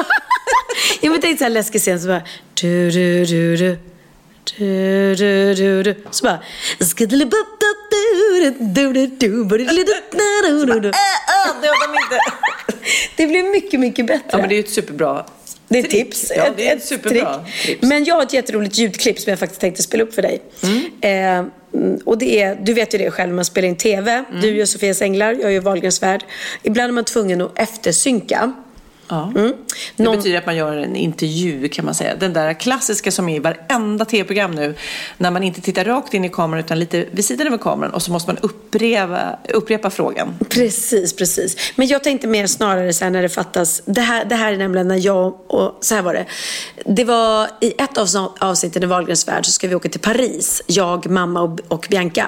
[1.00, 2.22] Ja men tänk så här läskig scen så bara.
[2.54, 3.78] Du, du, du, du.
[4.58, 5.94] Du, du, du, du.
[6.10, 6.40] Så bara.
[6.80, 7.55] Inte.
[13.16, 14.24] Det blir mycket, mycket bättre.
[14.30, 15.26] Ja, men det är ju ett superbra
[15.68, 16.04] Det är ett trick.
[16.04, 16.32] tips.
[16.36, 17.66] Ja, det är ett superbra trick.
[17.66, 17.82] tips.
[17.88, 20.42] Men jag har ett jätteroligt ljudklipp som jag faktiskt tänkte spela upp för dig.
[21.00, 21.44] Eh,
[22.04, 24.24] och det är, du vet ju det själv, man spelar in TV.
[24.42, 26.24] Du gör Sofias Änglar, jag gör Wahlgrens värld.
[26.62, 28.52] Ibland är man tvungen att eftersynka.
[29.08, 29.32] Ja.
[29.36, 29.52] Mm.
[29.96, 32.16] Det Någon- betyder att man gör en intervju kan man säga.
[32.16, 34.74] Den där klassiska som är i varenda tv-program nu.
[35.18, 38.02] När man inte tittar rakt in i kameran utan lite vid sidan av kameran och
[38.02, 40.34] så måste man upprepa, upprepa frågan.
[40.48, 41.56] Precis, precis.
[41.76, 43.82] Men jag tänkte mer snarare så här när det fattas.
[43.84, 46.26] Det här, det här är nämligen när jag och så här var det.
[46.86, 48.06] Det var i ett av
[48.40, 50.62] avsnitten i Wahlgrens värld så ska vi åka till Paris.
[50.66, 52.26] Jag, mamma och, och Bianca.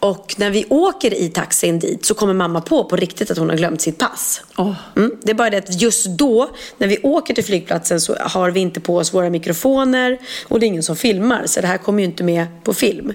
[0.00, 3.48] Och när vi åker i taxin dit så kommer mamma på på riktigt att hon
[3.50, 4.42] har glömt sitt pass.
[4.56, 4.72] Åh.
[4.96, 5.10] Mm.
[5.22, 8.60] Det är bara det att just då, när vi åker till flygplatsen så har vi
[8.60, 10.18] inte på oss våra mikrofoner
[10.48, 11.42] och det är ingen som filmar.
[11.46, 13.12] Så det här kommer ju inte med på film.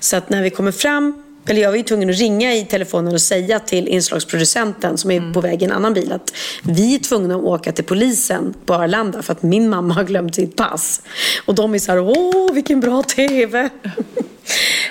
[0.00, 3.14] Så att när vi kommer fram, eller jag var ju tvungen att ringa i telefonen
[3.14, 6.98] och säga till inslagsproducenten som är på väg i en annan bil att vi är
[6.98, 11.02] tvungna att åka till polisen på Arlanda för att min mamma har glömt sitt pass.
[11.44, 13.70] Och de är så här, åh vilken bra TV.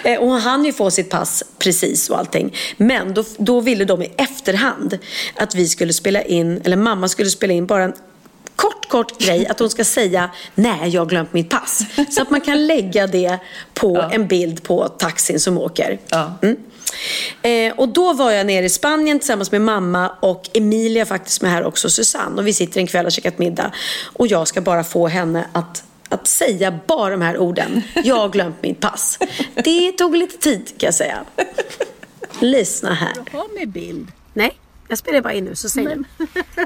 [0.04, 2.56] Eh, Och han hann ju få sitt pass precis och allting.
[2.78, 4.98] Men då, då ville de i efterhand
[5.36, 7.94] att vi skulle spela in, eller mamma skulle spela in bara en
[8.56, 9.48] kort, kort grej.
[9.48, 11.82] Att hon ska säga, nej jag har glömt mitt pass.
[12.10, 13.40] Så att man kan lägga det
[13.74, 16.00] på en bild på taxin som åker.
[16.10, 16.34] Ja.
[16.42, 16.58] Mm.
[17.42, 21.52] Eh, och då var jag nere i Spanien tillsammans med mamma och Emilia faktiskt med
[21.52, 22.42] här också, Susanne.
[22.42, 23.72] Och vi sitter en kväll och käkat middag.
[24.14, 27.82] Och jag ska bara få henne att, att säga bara de här orden.
[28.04, 29.20] Jag har glömt mitt pass.
[29.56, 31.26] Det tog lite tid kan jag säga.
[32.40, 33.14] Lyssna här.
[33.32, 34.12] Ha med bild.
[34.34, 34.58] Nej,
[34.88, 36.28] jag spelar bara in nu så säg Men- du.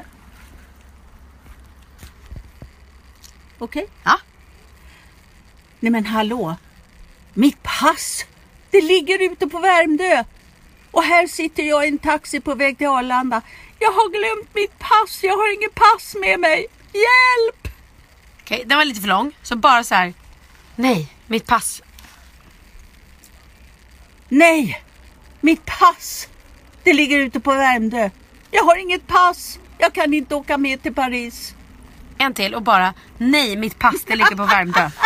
[3.58, 3.88] Okej?
[4.04, 4.18] Ja.
[5.80, 6.56] Nej men hallå.
[7.34, 8.24] Mitt pass.
[8.70, 10.24] Det ligger ute på Värmdö.
[10.90, 13.42] Och här sitter jag i en taxi på väg till Arlanda.
[13.78, 15.20] Jag har glömt mitt pass.
[15.22, 16.66] Jag har inget pass med mig.
[16.92, 17.63] Hjälp!
[18.44, 19.36] Okej, den var lite för lång.
[19.42, 20.14] Så bara så här.
[20.76, 21.82] Nej, mitt pass.
[24.28, 24.82] Nej!
[25.40, 26.28] Mitt pass.
[26.82, 28.10] Det ligger ute på Värmdö.
[28.50, 29.58] Jag har inget pass.
[29.78, 31.54] Jag kan inte åka med till Paris.
[32.18, 32.94] En till och bara.
[33.18, 34.90] Nej, mitt pass det ligger på Värmdö.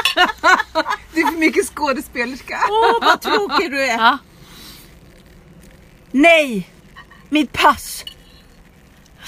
[1.15, 2.59] Du är för mycket skådespelerska.
[2.71, 3.99] Åh, vad tråkig du är.
[3.99, 4.19] Ja.
[6.11, 6.71] Nej!
[7.29, 8.05] Mitt pass.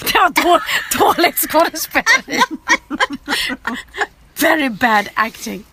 [0.01, 0.61] Det var då,
[0.99, 2.41] dåligt skådespeleri.
[4.41, 5.65] Very bad acting.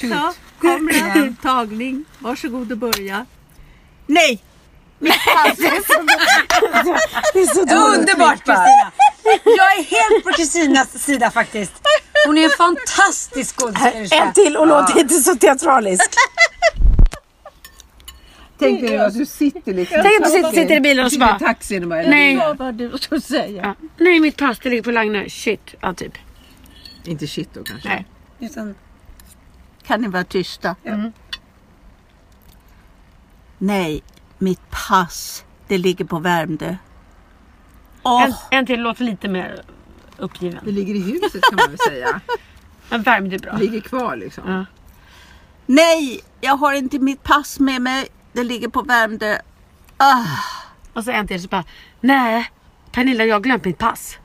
[0.00, 2.04] Ja, kommer en tagning.
[2.18, 3.26] Varsågod och börja.
[4.06, 4.44] Nej!
[4.98, 5.58] Mitt pass.
[7.70, 8.92] Underbart Kristina!
[9.44, 11.72] Jag är helt på Kristinas sida faktiskt.
[12.26, 14.16] Hon är en fantastisk skådespelerska.
[14.16, 16.10] En till och låt inte så teatralisk.
[18.58, 19.98] Tänk dig att du sitter liksom.
[20.02, 21.38] Tänk att du sitter, sitter i bilen och så bara.
[21.38, 22.34] taxin och bara, Nej.
[22.34, 23.62] Ja, vad du ska säga.
[23.80, 23.88] Ja.
[23.96, 25.24] Nej, mitt pass det ligger på Lagna.
[25.28, 25.74] Shit.
[25.80, 26.12] Ja, typ.
[27.04, 27.88] Inte shit då kanske.
[27.88, 28.06] Nej.
[28.40, 28.74] Utan,
[29.86, 30.76] Kan ni vara tysta?
[33.58, 34.02] Nej,
[34.38, 35.44] mitt pass.
[35.68, 36.76] Det ligger på Värmdö.
[38.02, 39.62] Åh, En, en till låter lite mer
[40.16, 40.60] uppgiven.
[40.64, 42.20] Det ligger i huset kan man väl säga.
[42.90, 43.52] Men Värmdö är bra.
[43.52, 44.50] Det ligger kvar liksom.
[44.52, 44.64] Ja.
[45.66, 48.08] nej, jag har inte mitt pass med mig.
[48.38, 49.38] Det ligger på Värmdö.
[49.96, 50.24] Ah.
[50.92, 51.64] Och så en till så bara.
[52.00, 52.50] Nej,
[52.92, 54.18] Pernilla jag har glömt mitt pass.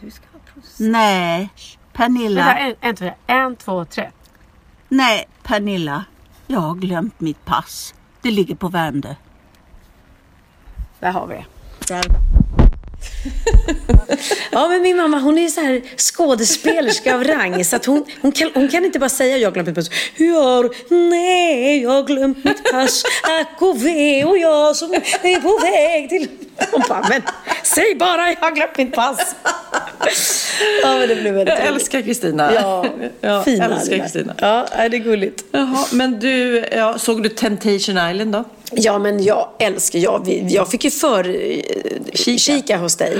[0.00, 0.80] du ska ha process.
[0.80, 1.50] Nej,
[1.92, 2.44] Pernilla.
[2.44, 4.10] Vänta, en, en, två, en, två, tre.
[4.88, 6.04] Nej, Pernilla.
[6.46, 7.94] Jag har glömt mitt pass.
[8.22, 9.14] Det ligger på Värmdö.
[11.00, 12.02] Där har vi det.
[14.50, 17.64] Ja, men min mamma hon är så här skådespelerska av rang.
[17.64, 19.90] Så att hon, hon, kan, hon kan inte bara säga jag har glömt mitt pass.
[20.16, 23.02] Jag, nej, jag har glömt mitt pass.
[23.40, 26.28] Ack och ve och jag som är på väg till...
[26.72, 27.22] Hon bara, men
[27.62, 29.34] säg bara jag har glömt mitt pass.
[30.82, 32.54] Ja, men det blev väldigt Jag älskar Kristina.
[32.54, 32.86] Ja,
[33.20, 33.98] jag fina älskar.
[33.98, 34.34] Kristina.
[34.40, 35.44] Ja, det är gulligt.
[35.50, 38.44] Jaha, men du, ja, såg du Temptation Island då?
[38.72, 42.78] Ja, men jag älskar, jag, jag fick ju för eh, kika.
[42.78, 43.16] hos dig.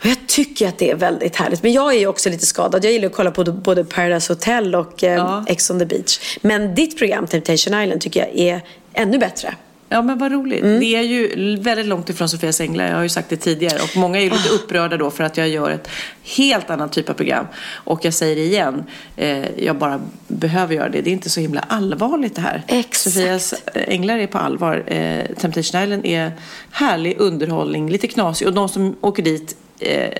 [0.00, 1.62] Och jag tycker att det är väldigt härligt.
[1.62, 2.84] Men jag är ju också lite skadad.
[2.84, 6.20] Jag gillar att kolla på både Paradise Hotel och eh, Ex on the beach.
[6.40, 8.60] Men ditt program Temptation Island tycker jag är
[8.94, 9.54] ännu bättre.
[9.92, 10.62] Ja, men vad roligt.
[10.62, 10.80] Mm.
[10.80, 12.86] Det är ju väldigt långt ifrån Sofias Änglar.
[12.88, 13.78] Jag har ju sagt det tidigare.
[13.82, 14.34] Och många är ju Ah.
[14.34, 15.88] lite upprörda då för att jag gör ett
[16.36, 17.46] helt annat typ av program.
[17.72, 18.84] Och jag säger det igen,
[19.16, 21.00] eh, jag bara behöver göra det.
[21.00, 22.62] Det är inte så himla allvarligt det här.
[22.66, 23.14] Exakt.
[23.14, 24.84] Sofias Änglar är på allvar.
[24.86, 26.32] Eh, Temptation Island är
[26.70, 28.48] härlig underhållning, lite knasig.
[28.48, 30.10] Och de som åker dit eh,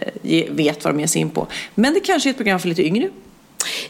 [0.50, 1.46] vet vad de ger sig in på.
[1.74, 3.08] Men det kanske är ett program för lite yngre.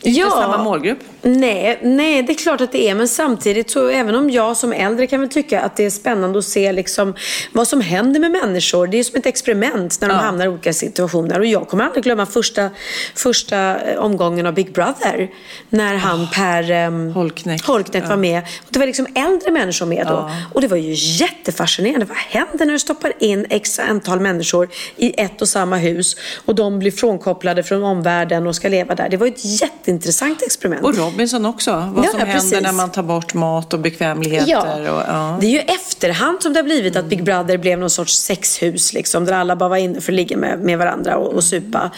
[0.03, 0.99] Inte samma målgrupp.
[1.23, 2.95] Nej, nej, det är klart att det är.
[2.95, 6.39] Men samtidigt så även om jag som äldre kan väl tycka att det är spännande
[6.39, 7.15] att se liksom
[7.53, 8.87] vad som händer med människor.
[8.87, 11.41] Det är som ett experiment när de hamnar i olika situationer.
[11.41, 12.71] Och jag kommer aldrig glömma första,
[13.15, 15.31] första eh, omgången av Big Brother.
[15.69, 17.69] När han Per um, Holknekt,
[18.09, 18.43] var med.
[18.43, 20.31] Och det var liksom äldre människor med då.
[20.55, 22.07] Och det var ju jättefascinerande.
[22.07, 26.55] Vad händer när du stoppar in x antal människor i ett och samma hus och
[26.55, 29.09] de blir frånkopplade från omvärlden och ska leva där.
[29.09, 29.45] Det var ett
[29.77, 30.85] jätteintressant experiment.
[30.85, 31.71] Och Robinson också.
[31.71, 32.63] Vad Ja, som ja, händer precis.
[32.63, 34.51] när man tar bort mat och bekvämligheter.
[34.51, 34.93] Ja.
[34.93, 35.39] Och, ja.
[35.41, 38.93] Det är ju efterhand som det har blivit att Big Brother blev någon sorts sexhus
[38.93, 41.91] liksom, där alla bara var inne för att ligga med, med varandra och, och supa.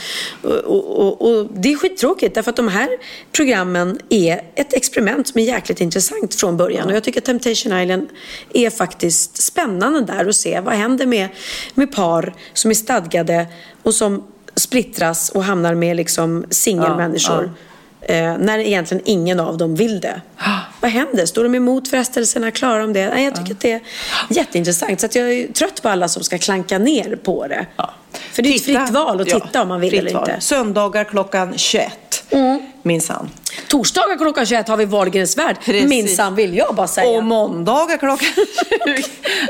[0.64, 2.88] Och, och, det är skittråkigt därför att de här
[3.32, 6.88] programmen är ett experiment som är jäkligt intressant från början.
[6.88, 8.08] Och jag tycker att Temptation Island
[8.54, 11.28] är faktiskt spännande där att se vad händer med,
[11.74, 13.46] med par som är stadgade
[13.82, 17.52] och som splittras och hamnar med liksom singelmänniskor.
[18.00, 20.20] Eh, när egentligen ingen av dem vill det.
[20.80, 21.26] Vad händer?
[21.26, 22.50] Står de emot frestelserna?
[22.50, 23.08] Klarar de det?
[23.08, 23.80] Nej, jag tycker att det är
[24.30, 25.00] jätteintressant.
[25.00, 27.66] Så jag är trött på alla som ska klanka ner på det.
[28.32, 30.28] För det är ett fritt val att Ja, titta om man vill eller val.
[30.30, 30.40] inte.
[30.40, 32.24] Söndagar klockan 21.
[32.82, 33.30] Minsann.
[33.68, 35.56] Torsdagar klockan 21 har vi Wahlgrens värld.
[35.66, 37.08] Minsann vill jag bara säga.
[37.08, 38.28] Och måndagar klockan
[38.86, 39.02] 20.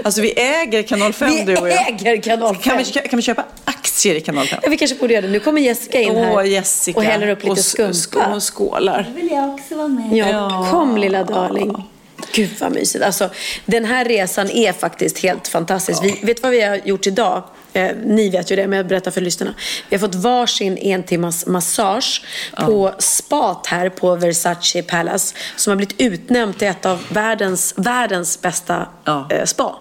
[0.04, 1.88] Alltså vi äger kanal 5 Vi du och jag.
[1.88, 2.62] äger kanal 5.
[2.62, 4.58] Kan vi, kan vi köpa aktier i kanal 5?
[4.62, 5.32] Ja, vi kanske borde göra det.
[5.32, 6.98] Nu kommer Jessica in här Åh, Jessica.
[6.98, 7.92] och häller upp lite Och skumpa.
[7.92, 9.12] sk- och skålar.
[9.16, 10.16] vill jag också vara med.
[10.16, 11.88] Ja, kom lilla darling.
[12.34, 13.04] Gud vad mysigt.
[13.04, 13.28] Alltså,
[13.66, 16.04] den här resan är faktiskt helt fantastisk.
[16.04, 17.42] Vi, vet vad vi har gjort idag?
[17.72, 19.54] Eh, ni vet ju det, men jag berättar för lyssnarna.
[19.88, 22.24] Vi har fått varsin en timmas massage
[22.56, 25.34] på spat här på Versace Palace.
[25.56, 29.76] Som har blivit utnämnt till ett av världens, världens bästa eh, spa.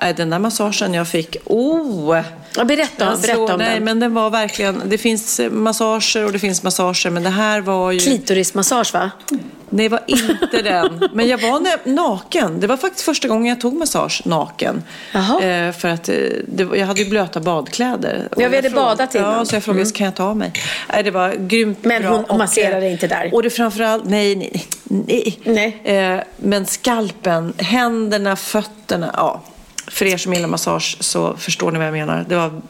[0.00, 2.20] Nej, den där massagen jag fick, oh!
[2.56, 3.84] Ja, berätta, Alltså, berätta om nej, den.
[3.84, 7.60] men den var verkligen, det finns eh, massager och det finns massager, men det här
[7.60, 7.98] var ju...
[7.98, 9.10] Klitorismassage va?
[9.70, 11.08] Nej, det var inte den.
[11.14, 12.60] Men jag var na- naken.
[12.60, 14.82] Det var faktiskt första gången jag tog massage naken.
[15.14, 16.14] Eh, för att eh,
[16.48, 18.28] det, jag hade ju blöta badkläder.
[18.30, 19.34] Och Ja, vi hade jag frågade- badat innan.
[19.38, 19.92] Ja, så jag frågade, Mm.
[19.92, 20.52] kan jag ta av mig?
[20.92, 22.10] Nej, det var grymt Men bra.
[22.10, 23.30] hon Och, masserade inte där?
[23.34, 24.52] Och det framförallt, nej,
[24.84, 25.80] nej, nej.
[25.84, 29.42] Eh, men skalpen, händerna, fötterna, ja.
[29.92, 32.24] För er som gillar massage så förstår ni vad jag menar.
[32.28, 32.62] Det var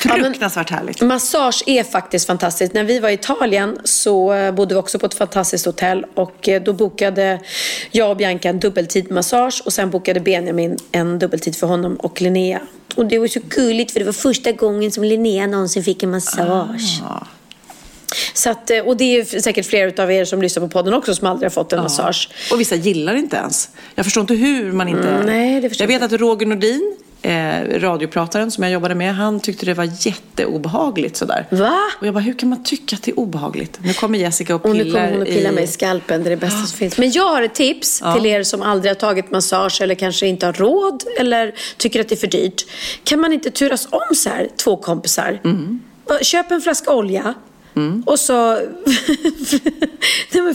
[0.00, 1.00] fruktansvärt härligt.
[1.00, 2.74] Massage är faktiskt fantastiskt.
[2.74, 6.48] När vi var i Italien så eh, bodde vi också på ett fantastiskt hotell och
[6.48, 7.40] eh, då bokade
[7.90, 12.20] jag och Bianca en dubbeltid massage och sen bokade Benjamin en dubbeltid för honom och
[12.20, 12.60] Linnea.
[12.94, 16.10] Och det var så gulligt för det var första gången som Linnea någonsin fick en
[16.10, 17.02] massage.
[18.34, 21.14] Så att, eh, och det är säkert flera av er som lyssnar på podden också
[21.14, 22.28] som aldrig har fått en massage.
[22.52, 23.68] Och vissa gillar inte ens.
[23.94, 25.08] Jag förstår inte hur man inte...
[25.08, 29.14] Mm, nej, det förstår jag vet att Roger Nordin, eh, radioprataren som jag jobbade med,
[29.14, 31.46] han tyckte det var jätteobehagligt sådär.
[31.50, 31.78] Va?
[32.00, 33.78] Och jag bara, hur kan man tycka att det är obehagligt?
[33.82, 35.54] Nu kommer Jessica och Och pillar nu kommer hon och pillar i...
[35.54, 36.98] mig i skalpen, det är det bästa som finns.
[36.98, 38.14] Men jag har ett tips Ja.
[38.14, 42.08] till er som aldrig har tagit massage eller kanske inte har råd eller tycker att
[42.08, 42.66] det är för dyrt.
[43.04, 45.40] Kan man inte turas om så här, två kompisar?
[45.44, 45.80] Mm.
[46.22, 47.34] Köp en flaska olja.
[48.06, 48.58] Och så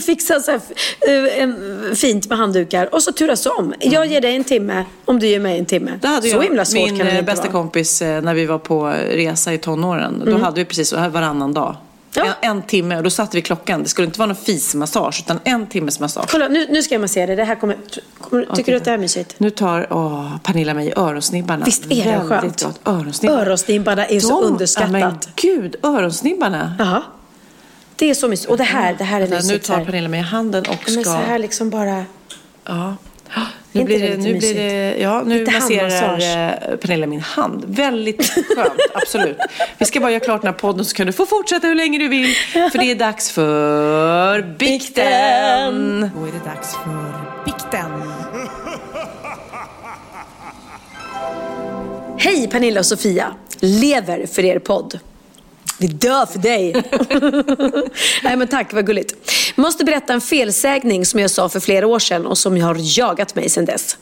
[0.00, 0.60] fixa så här,
[1.08, 1.56] eh, en,
[1.96, 3.74] fint med handdukar och så turas om.
[3.80, 5.98] Jag ger dig en timme om du ger mig en timme.
[6.02, 7.52] Det hade så jag, himla svårt min kan det eh, bästa vara.
[7.52, 10.22] kompis eh, när vi var på resa i tonåren.
[10.24, 10.42] Då Mm.
[10.42, 11.76] hade vi precis så här varannan dag.
[12.16, 13.82] En, en timme och då satte vi klockan.
[13.82, 16.30] Det skulle inte vara någon fismassage utan en timmes massage.
[16.30, 17.36] Kolla, nu, nu ska jag massera dig.
[17.36, 17.76] Det här kommer,
[18.20, 19.34] kommer, tycker du att det här är mysigt?
[19.38, 21.64] Nu tar åh, Pernilla mig öronsnibbarna.
[21.64, 22.62] Visst är det Väldigt skönt?
[22.62, 22.80] Gott.
[22.84, 23.36] Öronsnibbar.
[23.38, 24.92] Öronsnibbarna är så De- underskattat.
[24.92, 26.74] Ja, men gud, öronsnibbarna.
[26.78, 27.02] Ja.
[27.96, 28.50] Det är så mysigt.
[28.50, 29.48] Och det här, det här är mysigt.
[29.52, 29.84] Nu tar.
[29.84, 30.92] Pernilla mig i handen och ska...
[30.92, 32.04] Men så här liksom bara...
[32.64, 32.96] Ja.
[33.72, 36.14] Nu blir det, nu blir det, ja, nu Lite masserar
[36.70, 37.64] eh, Pernilla min hand.
[37.66, 39.38] Väldigt skönt, absolut.
[39.78, 41.98] Vi ska bara göra klart den här podden så kan du få fortsätta hur länge
[41.98, 42.34] du vill.
[42.52, 46.10] För det är dags för bikten.
[46.14, 47.90] Då är det dags för bikten.
[52.18, 53.26] Hej Pernilla och Sofia.
[53.60, 54.98] Lever för er podd.
[55.80, 56.72] Vi dör för dig.
[58.22, 59.14] Nej men tack, vad gulligt.
[59.56, 63.34] Måste berätta en felsägning som jag sa för flera år sedan och som har jagat
[63.34, 63.98] mig sedan dess.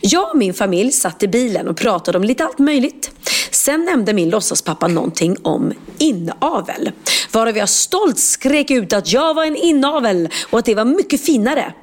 [0.00, 3.10] Jag och min familj satt i bilen och pratade om lite allt möjligt.
[3.50, 6.90] Sen nämnde min låtsaspappa någonting om inavel.
[7.32, 11.26] Varav jag stolt skrek ut att jag var en inavel och att det var mycket
[11.26, 11.74] finare.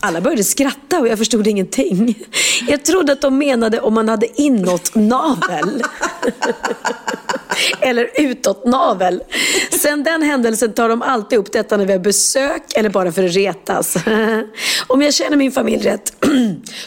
[0.00, 2.18] Alla började skratta och jag förstod ingenting.
[2.68, 5.82] Jag trodde att de menade om man hade inåt navel.
[7.80, 9.22] Eller utåt navel.
[9.80, 13.24] Sen den händelsen tar de alltid upp detta när vi har besök eller bara för
[13.24, 13.96] att retas.
[14.86, 16.12] Om jag känner min familj rätt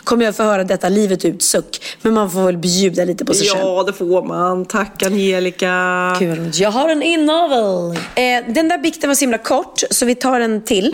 [0.04, 1.82] kommer jag få höra detta livet ut suck.
[2.02, 3.62] Men man får väl bjuda lite på sig själv.
[3.66, 4.66] Ja, det får man.
[4.66, 6.16] Tack Angelica.
[6.20, 6.52] Kul.
[6.54, 7.92] Jag har en inavel.
[8.16, 10.94] Eh, den där bikten var så himla kort, så vi tar en till.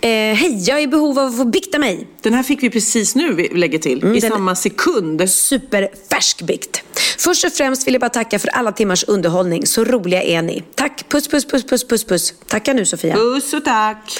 [0.00, 2.06] Eh, Hej, jag är i behov av att få bikta mig.
[2.20, 3.98] Den här fick vi precis nu, vi lägger till.
[3.98, 5.30] I Mm, den- samma sekund.
[5.30, 6.82] Superfärsk bikt.
[7.18, 9.66] Först och främst vill jag bara tacka för alla timmars underhållning.
[9.66, 10.62] Så roliga är ni.
[10.74, 11.08] Tack.
[11.08, 12.34] Puss, puss, puss, puss, puss, puss.
[12.46, 13.14] Tacka nu Sofia.
[13.14, 14.12] Puss och tack.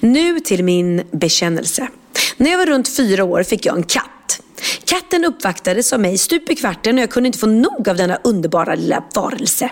[0.00, 1.88] Nu till min bekännelse.
[2.36, 4.40] När jag var runt fyra år fick jag en katt.
[4.84, 8.18] Katten uppvaktades av mig stup i kvarten och jag kunde inte få nog av denna
[8.24, 9.70] underbara lilla varelse.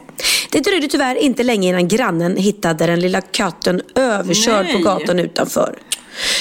[0.51, 4.83] Det dröjde tyvärr inte länge innan grannen hittade den lilla katten överkörd på Nej.
[4.83, 5.79] gatan utanför.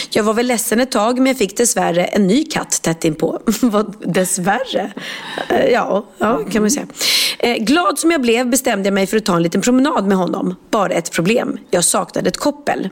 [0.09, 3.39] Jag var väl ledsen ett tag men jag fick dessvärre en ny katt tätt inpå.
[3.61, 4.91] Vad dessvärre?
[5.49, 6.87] Eh, ja, ja kan man säga.
[7.39, 10.17] Eh, glad som jag blev bestämde jag mig för att ta en liten promenad med
[10.17, 10.55] honom.
[10.71, 11.57] Bara ett problem.
[11.69, 12.89] Jag saknade ett koppel.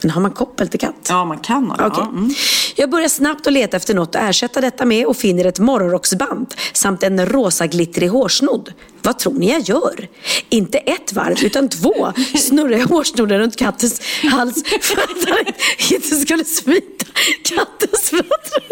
[0.00, 1.06] Men har man koppel till katt?
[1.08, 1.86] Ja, man kan ha det.
[1.86, 2.02] Okej.
[2.02, 2.30] Ja, mm.
[2.76, 6.54] Jag börjar snabbt att leta efter något att ersätta detta med och finner ett morgonrocksband
[6.72, 8.72] samt en rosa glittrig hårsnodd.
[9.02, 10.08] Vad tror ni jag gör?
[10.48, 15.54] Inte ett varv utan två snurrar jag hårsnodden runt kattens hals för att han
[15.90, 17.04] inte skulle smita
[17.42, 18.62] kattens fötter.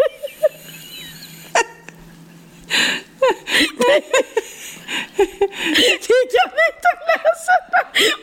[5.75, 7.53] Det kan vi inte läsa.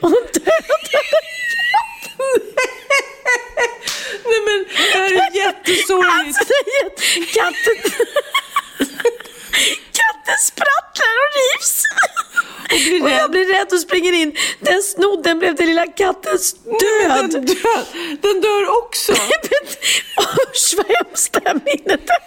[0.00, 1.04] Hon dödade
[4.24, 6.38] Nej men, det här är jättesorgligt.
[6.38, 7.76] Alltså, är katten...
[9.92, 11.84] Katten sprattlar och rivs.
[13.02, 14.36] Och, jag blir rädd och springer in.
[14.60, 17.30] Den snodden blev den lilla kattens död.
[17.30, 17.84] Den, dör,
[18.22, 19.12] den dör också.
[20.52, 22.24] Usch vad hemskt det här minnet är.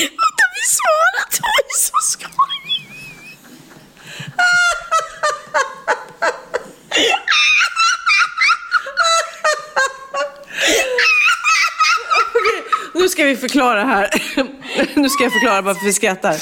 [0.00, 1.40] Vänta, vi svarat.
[1.42, 2.30] Oj, så skoj.
[12.94, 14.10] Nu ska vi förklara här.
[14.94, 16.36] Nu ska jag förklara varför vi skrattar.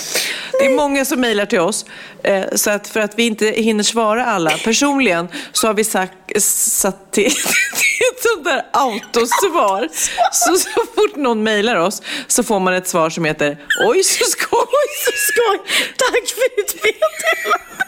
[0.53, 1.87] Det är många som mejlar till oss.
[2.23, 6.43] Eh, så att för att vi inte hinner svara alla personligen så har vi sagt,
[6.43, 7.31] satt till,
[7.75, 9.89] till ett sånt där autosvar.
[10.33, 14.25] Så, så fort någon mejlar oss så får man ett svar som heter Oj så
[14.25, 14.59] skoj!
[14.61, 15.59] Oj, så skoj.
[15.97, 17.85] Tack för ditt meddelande.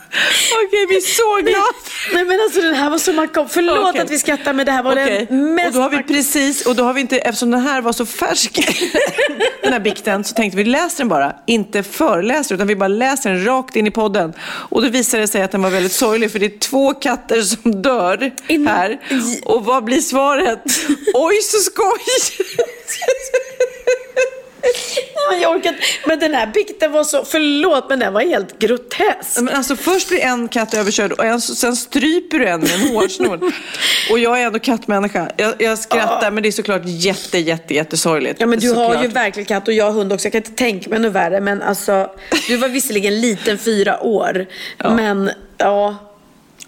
[0.66, 1.64] Okej, vi är så glada.
[2.12, 3.52] Nej men alltså den här var så makabert.
[3.52, 4.00] Förlåt Okej.
[4.00, 6.66] att vi skrattar men det här var Okej, den mest och då har vi precis,
[6.66, 8.52] och då har vi inte, eftersom den här var så färsk,
[9.62, 11.36] den här bikten, så tänkte vi läser den bara.
[11.46, 14.32] Inte föreläser, utan vi bara läser den rakt in i podden.
[14.40, 17.42] Och då visade det sig att den var väldigt sorglig, för det är två katter
[17.42, 18.30] som dör
[18.66, 18.98] här.
[19.44, 20.62] Och vad blir svaret?
[21.14, 22.00] Oj, så skoj!
[25.14, 25.82] Nej, men jag orkar inte.
[26.06, 29.40] Men den här bikten var så, förlåt men den var helt grotesk.
[29.40, 32.88] Men alltså först blir en katt överkörd och en, sen stryper du en med en
[32.94, 33.42] hårsnodd.
[34.10, 35.30] Och jag är ändå kattmänniska.
[35.36, 38.40] Jag, jag skrattar men det är såklart jätte, jätte, jättesorgligt.
[38.40, 39.04] Ja men du har Såklart.
[39.04, 40.26] ju verkligen katt och jag har hund också.
[40.26, 41.40] Jag kan inte tänka mig något värre.
[41.40, 42.10] Men alltså,
[42.48, 44.46] du var visserligen liten fyra år.
[44.78, 45.96] Men ja,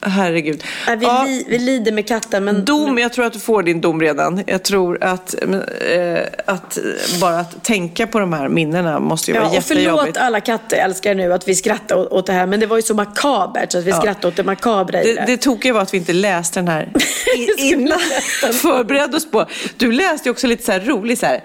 [0.00, 0.64] Herregud.
[0.86, 1.24] Nej, vi, Ja.
[1.26, 2.44] li, vi lider med katten.
[2.44, 4.42] Men, Dom, jag tror att du får din dom redan.
[4.46, 6.78] Jag tror att, eh, att
[7.20, 10.16] bara att tänka på de här minnena måste ju Ja, vara och förlåt jättejobbigt.
[10.16, 12.46] alla katteälskare nu att vi skrattar åt, åt det här.
[12.46, 14.00] Men det var ju så makabert så att vi Ja.
[14.00, 16.88] skrattade åt det makabra i Det, det tokiga var att vi inte läste den här
[17.58, 17.98] innan.
[18.52, 19.46] Förberedde oss på.
[19.76, 21.40] Du läste ju också lite så här roligt så här.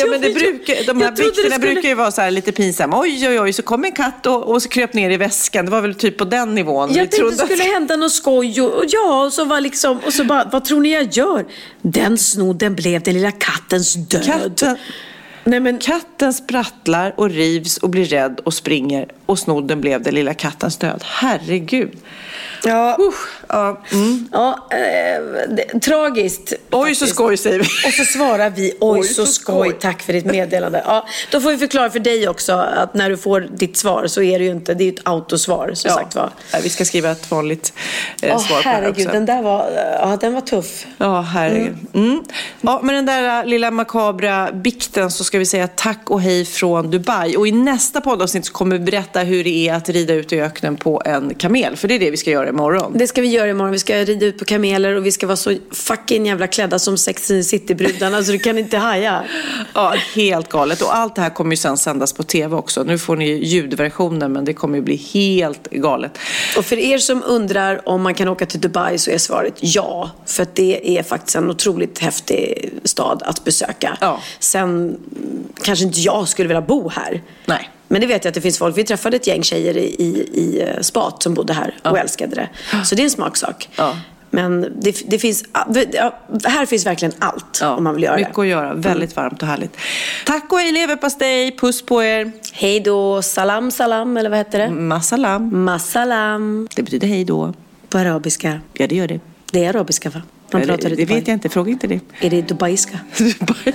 [0.00, 3.00] Ja, men det brukar, de här bikterna skulle- brukar ju vara så lite pinsamma.
[3.00, 5.64] Oj, oj, oj, så kom en katt och, och så kröp ner i väskan.
[5.64, 6.80] Det var väl typ på den nivån.
[6.88, 9.44] Jag Vi tänkte trodde det skulle att- hända något skoj och, och ja, och så
[9.44, 11.44] var liksom, och så bara, vad tror ni jag gör?
[11.82, 14.24] Den snodden blev den lilla kattens död.
[14.26, 14.76] Katten.
[15.80, 20.76] Katten sprattlar och rivs och blir rädd och springer och snodden blev den lilla kattens
[20.76, 21.02] död.
[21.04, 21.90] Herregud.
[22.64, 22.98] Ja,
[23.48, 24.28] ja, mm.
[24.32, 24.78] ja eh,
[25.48, 26.52] det, tragiskt.
[26.70, 27.64] Oj så skoj säger vi.
[27.64, 29.72] Och så svarar vi oj, så, skoj.
[29.80, 30.82] tack för ditt meddelande.
[30.86, 34.22] Ja, då får vi förklara för dig också att när du får ditt svar så
[34.22, 35.94] är det ju inte, det är ju ett autosvar som Ja.
[35.94, 36.30] sagt var.
[36.62, 37.72] Vi ska skriva ett vanligt
[38.22, 39.08] eh, Åh svar på det herregud, också.
[39.12, 40.86] den där var, ja den var tuff.
[40.98, 41.76] Ja, herregud.
[41.94, 42.24] Mm.
[42.60, 46.44] Ja, med den där äh, lilla makabra bikten så ska vi säga tack och hej
[46.44, 47.36] från Dubai.
[47.36, 50.40] Och i nästa poddavsnitt så kommer vi berätta hur det är att rida ut i
[50.40, 51.76] öknen på en kamel.
[51.76, 52.92] För det är det vi ska göra imorgon.
[52.94, 53.72] Det ska vi göra imorgon.
[53.72, 56.98] Vi ska rida ut på kameler och vi ska vara så fucking jävla klädda som
[56.98, 59.24] Sex and City-brudarna så du kan inte haja.
[59.74, 60.82] Ja, helt galet.
[60.82, 62.82] Och allt det här kommer ju sen sändas på tv också.
[62.82, 66.18] Nu får ni ljudversionen men det kommer ju bli helt galet.
[66.56, 70.10] Och för er som undrar om man kan åka till Dubai så är svaret ja.
[70.26, 74.18] För att det är faktiskt en otroligt häftig stad att besöka.
[74.38, 74.98] Sen mm,
[75.62, 77.22] kanske inte jag skulle vilja bo här.
[77.46, 77.70] Nej.
[77.88, 78.78] Men det vet jag att det finns folk.
[78.78, 82.34] Vi träffade ett gäng tjejer i, i, i eh, spat som bodde här och älskade
[82.36, 82.48] det.
[82.84, 83.68] Så det är en smaksak.
[84.30, 85.44] Men det, det finns,
[85.92, 88.40] ja, här finns verkligen allt om man vill göra Mycket det.
[88.40, 88.74] att göra.
[88.74, 89.76] Väldigt varmt och härligt.
[90.26, 91.56] Tack och hej leverpastej.
[91.56, 92.32] Puss på er.
[92.52, 93.22] Hej då.
[93.22, 94.70] Salam salam, eller vad heter det?
[94.70, 95.64] Massalam.
[95.64, 96.68] Massalam.
[96.76, 97.54] Det betyder hej då.
[97.88, 98.60] På arabiska.
[98.72, 99.20] Ja, det gör det.
[99.52, 100.22] Det är arabiska va?
[100.50, 101.18] Man Eller, pratar i det Dubai.
[101.18, 101.48] vet jag inte.
[101.48, 102.00] Fråga inte det.
[102.20, 102.98] Är det dubaiska?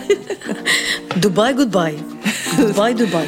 [1.16, 2.00] Dubai goodbye.
[2.58, 3.28] Dubai Dubai.